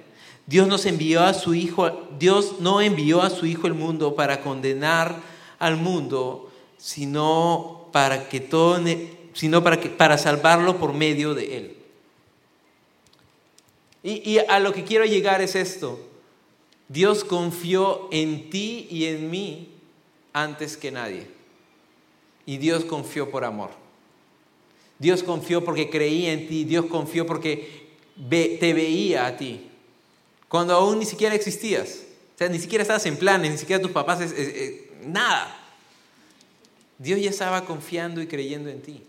Dios 0.48 0.86
envió 0.86 1.24
a 1.24 1.34
su 1.34 1.54
Hijo, 1.54 2.08
Dios 2.18 2.56
no 2.62 2.80
envió 2.80 3.22
a 3.22 3.30
su 3.30 3.46
Hijo 3.46 3.68
el 3.68 3.74
mundo 3.74 4.16
para 4.16 4.42
condenar 4.42 5.22
al 5.60 5.76
mundo, 5.76 6.50
sino 6.78 7.90
para 7.92 8.30
que 8.30 8.40
todo, 8.40 8.82
sino 9.34 9.62
para, 9.62 9.80
que, 9.82 9.90
para 9.90 10.18
salvarlo 10.18 10.78
por 10.78 10.94
medio 10.94 11.34
de 11.36 11.58
Él. 11.58 11.78
Y, 14.04 14.32
y 14.32 14.38
a 14.38 14.60
lo 14.62 14.72
que 14.72 14.86
quiero 14.86 15.04
llegar 15.04 15.42
es 15.42 15.54
esto. 15.54 16.00
Dios 16.88 17.26
confió 17.26 18.08
en 18.14 18.50
ti 18.50 18.88
y 18.90 19.06
en 19.06 19.30
mí 19.30 19.68
antes 20.32 20.78
que 20.78 20.92
nadie. 20.92 21.28
Y 22.46 22.56
Dios 22.58 22.86
confió 22.86 23.30
por 23.30 23.44
amor. 23.44 23.72
Dios 24.98 25.24
confió 25.24 25.66
porque 25.66 25.90
creía 25.90 26.32
en 26.32 26.48
ti. 26.48 26.64
Dios 26.64 26.86
confió 26.86 27.28
porque 27.28 27.90
te 28.30 28.74
veía 28.74 29.26
a 29.26 29.36
ti 29.36 29.67
cuando 30.50 30.74
aún 30.74 31.00
ni 31.00 31.06
siquiera 31.06 31.36
existías. 31.36 32.04
O 32.36 32.38
sea, 32.38 32.50
ni 32.50 32.60
siquiera 32.60 32.82
estabas 32.82 33.06
en 33.06 33.18
planes, 33.18 33.52
ni 33.52 33.58
siquiera 33.58 33.82
tus 33.82 33.92
papás, 33.92 34.20
nada. 35.06 35.56
Dios 36.98 37.20
ya 37.20 37.30
estaba 37.30 37.66
confiando 37.66 38.22
y 38.22 38.28
creyendo 38.28 38.70
en 38.70 38.82
ti. 38.82 39.04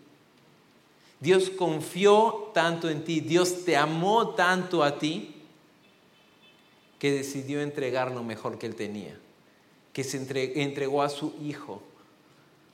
Dios 1.20 1.51
confió 1.51 2.51
tanto 2.55 2.88
en 2.88 3.05
ti, 3.05 3.20
Dios 3.20 3.64
te 3.64 3.77
amó 3.77 4.31
tanto 4.31 4.85
a 4.85 4.98
ti, 4.98 5.35
que 6.98 7.12
decidió 7.12 7.61
entregar 7.61 8.12
lo 8.12 8.22
mejor 8.24 8.59
que 8.59 8.66
él 8.66 8.74
tenía, 8.74 9.18
que 9.92 10.05
se 10.05 10.16
entregó 10.57 11.03
a 11.03 11.09
su 11.09 11.35
Hijo 11.42 11.83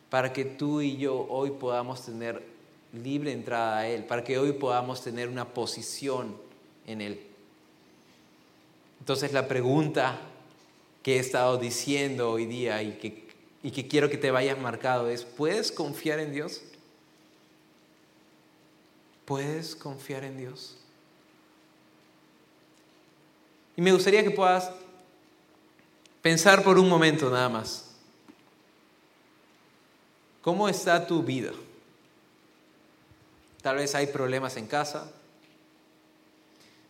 para 0.09 0.33
que 0.33 0.45
tú 0.45 0.81
y 0.81 0.97
yo 0.97 1.27
hoy 1.29 1.51
podamos 1.51 2.05
tener 2.05 2.43
libre 2.93 3.33
entrada 3.33 3.79
a 3.79 3.89
Él, 3.89 4.05
para 4.05 4.23
que 4.23 4.39
hoy 4.39 4.53
podamos 4.53 5.03
tener 5.03 5.29
una 5.29 5.49
posición 5.49 6.37
en 6.87 7.01
Él. 7.01 7.21
Entonces 9.05 9.35
la 9.35 9.49
pregunta 9.49 10.19
que 11.03 11.17
he 11.17 11.19
estado 11.19 11.59
diciendo 11.59 12.31
hoy 12.31 12.47
día 12.47 12.83
y 12.83 12.93
que, 12.93 13.29
y 13.63 13.71
que 13.71 13.87
quiero 13.87 14.09
que 14.09 14.17
te 14.17 14.31
vayas 14.31 14.59
marcado 14.59 15.11
es, 15.11 15.27
¿puedes 15.27 15.71
confiar 15.71 16.21
en 16.21 16.33
Dios? 16.33 16.63
¿Puedes 19.27 19.77
confiar 19.77 20.25
en 20.25 20.39
Dios? 20.39 20.79
Y 23.77 23.83
me 23.83 23.93
gustaría 23.93 24.23
que 24.23 24.31
puedas 24.31 24.71
pensar 26.23 26.65
por 26.65 26.79
un 26.79 26.89
momento 26.89 27.29
nada 27.29 27.51
más. 27.51 27.91
¿Cómo 30.41 30.67
está 30.67 31.07
tu 31.07 31.23
vida? 31.23 31.53
Tal 33.61 33.77
vez 33.77 33.95
hay 33.95 34.07
problemas 34.07 34.57
en 34.57 34.67
casa, 34.67 35.13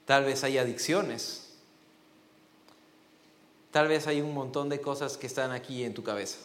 tal 0.04 0.22
vez 0.22 0.44
hay 0.44 0.58
adicciones, 0.58 1.43
Tal 3.74 3.88
vez 3.88 4.06
hay 4.06 4.20
un 4.20 4.32
montón 4.32 4.68
de 4.68 4.80
cosas 4.80 5.16
que 5.16 5.26
están 5.26 5.50
aquí 5.50 5.82
en 5.82 5.94
tu 5.94 6.04
cabeza. 6.04 6.38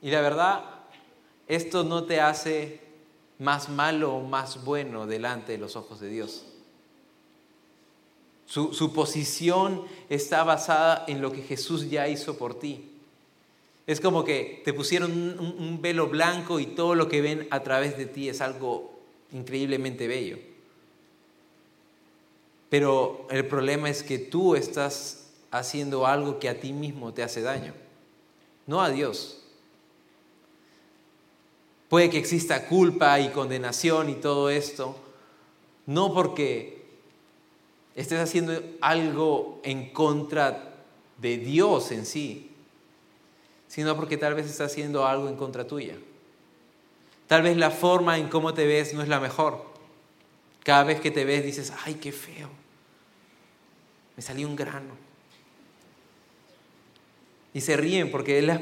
Y 0.00 0.12
la 0.12 0.20
verdad, 0.20 0.62
esto 1.48 1.82
no 1.82 2.04
te 2.04 2.20
hace 2.20 2.78
más 3.40 3.70
malo 3.70 4.14
o 4.14 4.22
más 4.22 4.64
bueno 4.64 5.08
delante 5.08 5.50
de 5.50 5.58
los 5.58 5.74
ojos 5.74 5.98
de 5.98 6.08
Dios. 6.08 6.46
Su, 8.46 8.92
posición 8.92 9.82
está 10.10 10.44
basada 10.44 11.04
en 11.08 11.22
lo 11.22 11.32
que 11.32 11.42
Jesús 11.42 11.90
ya 11.90 12.06
hizo 12.06 12.38
por 12.38 12.60
ti. 12.60 12.88
Es 13.84 14.00
como 14.00 14.22
que 14.22 14.62
te 14.64 14.72
pusieron 14.72 15.10
un 15.40 15.82
velo 15.82 16.06
blanco 16.06 16.60
y 16.60 16.66
todo 16.66 16.94
lo 16.94 17.08
que 17.08 17.20
ven 17.20 17.48
a 17.50 17.64
través 17.64 17.98
de 17.98 18.06
ti 18.06 18.28
es 18.28 18.40
algo 18.40 18.96
increíblemente 19.32 20.06
bello. 20.06 20.38
Pero 22.68 23.26
el 23.30 23.46
problema 23.46 23.88
es 23.88 24.02
que 24.02 24.18
tú 24.18 24.54
estás 24.54 25.30
haciendo 25.50 26.06
algo 26.06 26.38
que 26.38 26.48
a 26.48 26.60
ti 26.60 26.72
mismo 26.72 27.14
te 27.14 27.22
hace 27.22 27.40
daño, 27.40 27.72
no 28.66 28.82
a 28.82 28.90
Dios. 28.90 29.42
Puede 31.88 32.10
que 32.10 32.18
exista 32.18 32.66
culpa 32.66 33.18
y 33.18 33.30
condenación 33.30 34.10
y 34.10 34.14
todo 34.14 34.50
esto, 34.50 34.94
no 35.86 36.12
porque 36.12 36.84
estés 37.96 38.20
haciendo 38.20 38.62
algo 38.82 39.60
en 39.64 39.90
contra 39.90 40.74
de 41.16 41.38
Dios 41.38 41.90
en 41.92 42.04
sí, 42.04 42.50
sino 43.68 43.96
porque 43.96 44.18
tal 44.18 44.34
vez 44.34 44.46
estás 44.46 44.72
haciendo 44.72 45.06
algo 45.06 45.28
en 45.28 45.36
contra 45.36 45.66
tuya. 45.66 45.96
Tal 47.26 47.42
vez 47.42 47.56
la 47.56 47.70
forma 47.70 48.18
en 48.18 48.28
cómo 48.28 48.54
te 48.54 48.66
ves 48.66 48.94
no 48.94 49.02
es 49.02 49.08
la 49.08 49.20
mejor. 49.20 49.64
Cada 50.68 50.84
vez 50.84 51.00
que 51.00 51.10
te 51.10 51.24
ves 51.24 51.42
dices, 51.42 51.72
ay, 51.86 51.94
qué 51.94 52.12
feo. 52.12 52.50
Me 54.14 54.22
salió 54.22 54.46
un 54.46 54.54
grano. 54.54 54.94
Y 57.54 57.62
se 57.62 57.74
ríen 57.74 58.10
porque 58.10 58.42
les, 58.42 58.60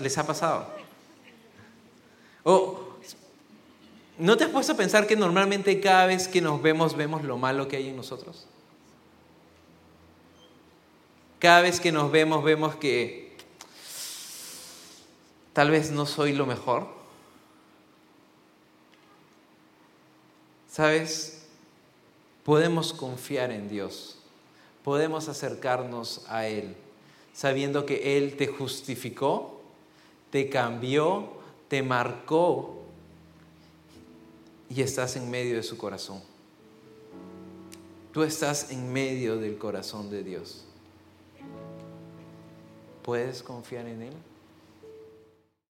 les 0.00 0.18
ha 0.18 0.26
pasado. 0.26 0.66
O, 2.42 2.94
¿no 4.16 4.38
te 4.38 4.44
has 4.44 4.50
puesto 4.50 4.72
a 4.72 4.76
pensar 4.78 5.06
que 5.06 5.14
normalmente 5.14 5.78
cada 5.78 6.06
vez 6.06 6.26
que 6.26 6.40
nos 6.40 6.62
vemos 6.62 6.96
vemos 6.96 7.22
lo 7.22 7.36
malo 7.36 7.68
que 7.68 7.76
hay 7.76 7.90
en 7.90 7.96
nosotros? 7.96 8.46
Cada 11.38 11.60
vez 11.60 11.80
que 11.80 11.92
nos 11.92 12.10
vemos 12.10 12.42
vemos 12.42 12.76
que 12.76 13.36
tal 15.52 15.70
vez 15.70 15.90
no 15.90 16.06
soy 16.06 16.32
lo 16.32 16.46
mejor. 16.46 16.99
¿Sabes? 20.70 21.42
Podemos 22.44 22.92
confiar 22.92 23.50
en 23.50 23.68
Dios. 23.68 24.18
Podemos 24.84 25.28
acercarnos 25.28 26.24
a 26.28 26.46
Él 26.46 26.76
sabiendo 27.32 27.86
que 27.86 28.16
Él 28.16 28.36
te 28.36 28.46
justificó, 28.46 29.60
te 30.30 30.48
cambió, 30.48 31.28
te 31.68 31.82
marcó 31.82 32.82
y 34.68 34.82
estás 34.82 35.16
en 35.16 35.30
medio 35.30 35.56
de 35.56 35.62
su 35.62 35.76
corazón. 35.76 36.20
Tú 38.12 38.22
estás 38.22 38.70
en 38.70 38.92
medio 38.92 39.36
del 39.38 39.56
corazón 39.56 40.10
de 40.10 40.22
Dios. 40.22 40.64
¿Puedes 43.02 43.42
confiar 43.42 43.86
en 43.86 44.02
Él? 44.02 44.14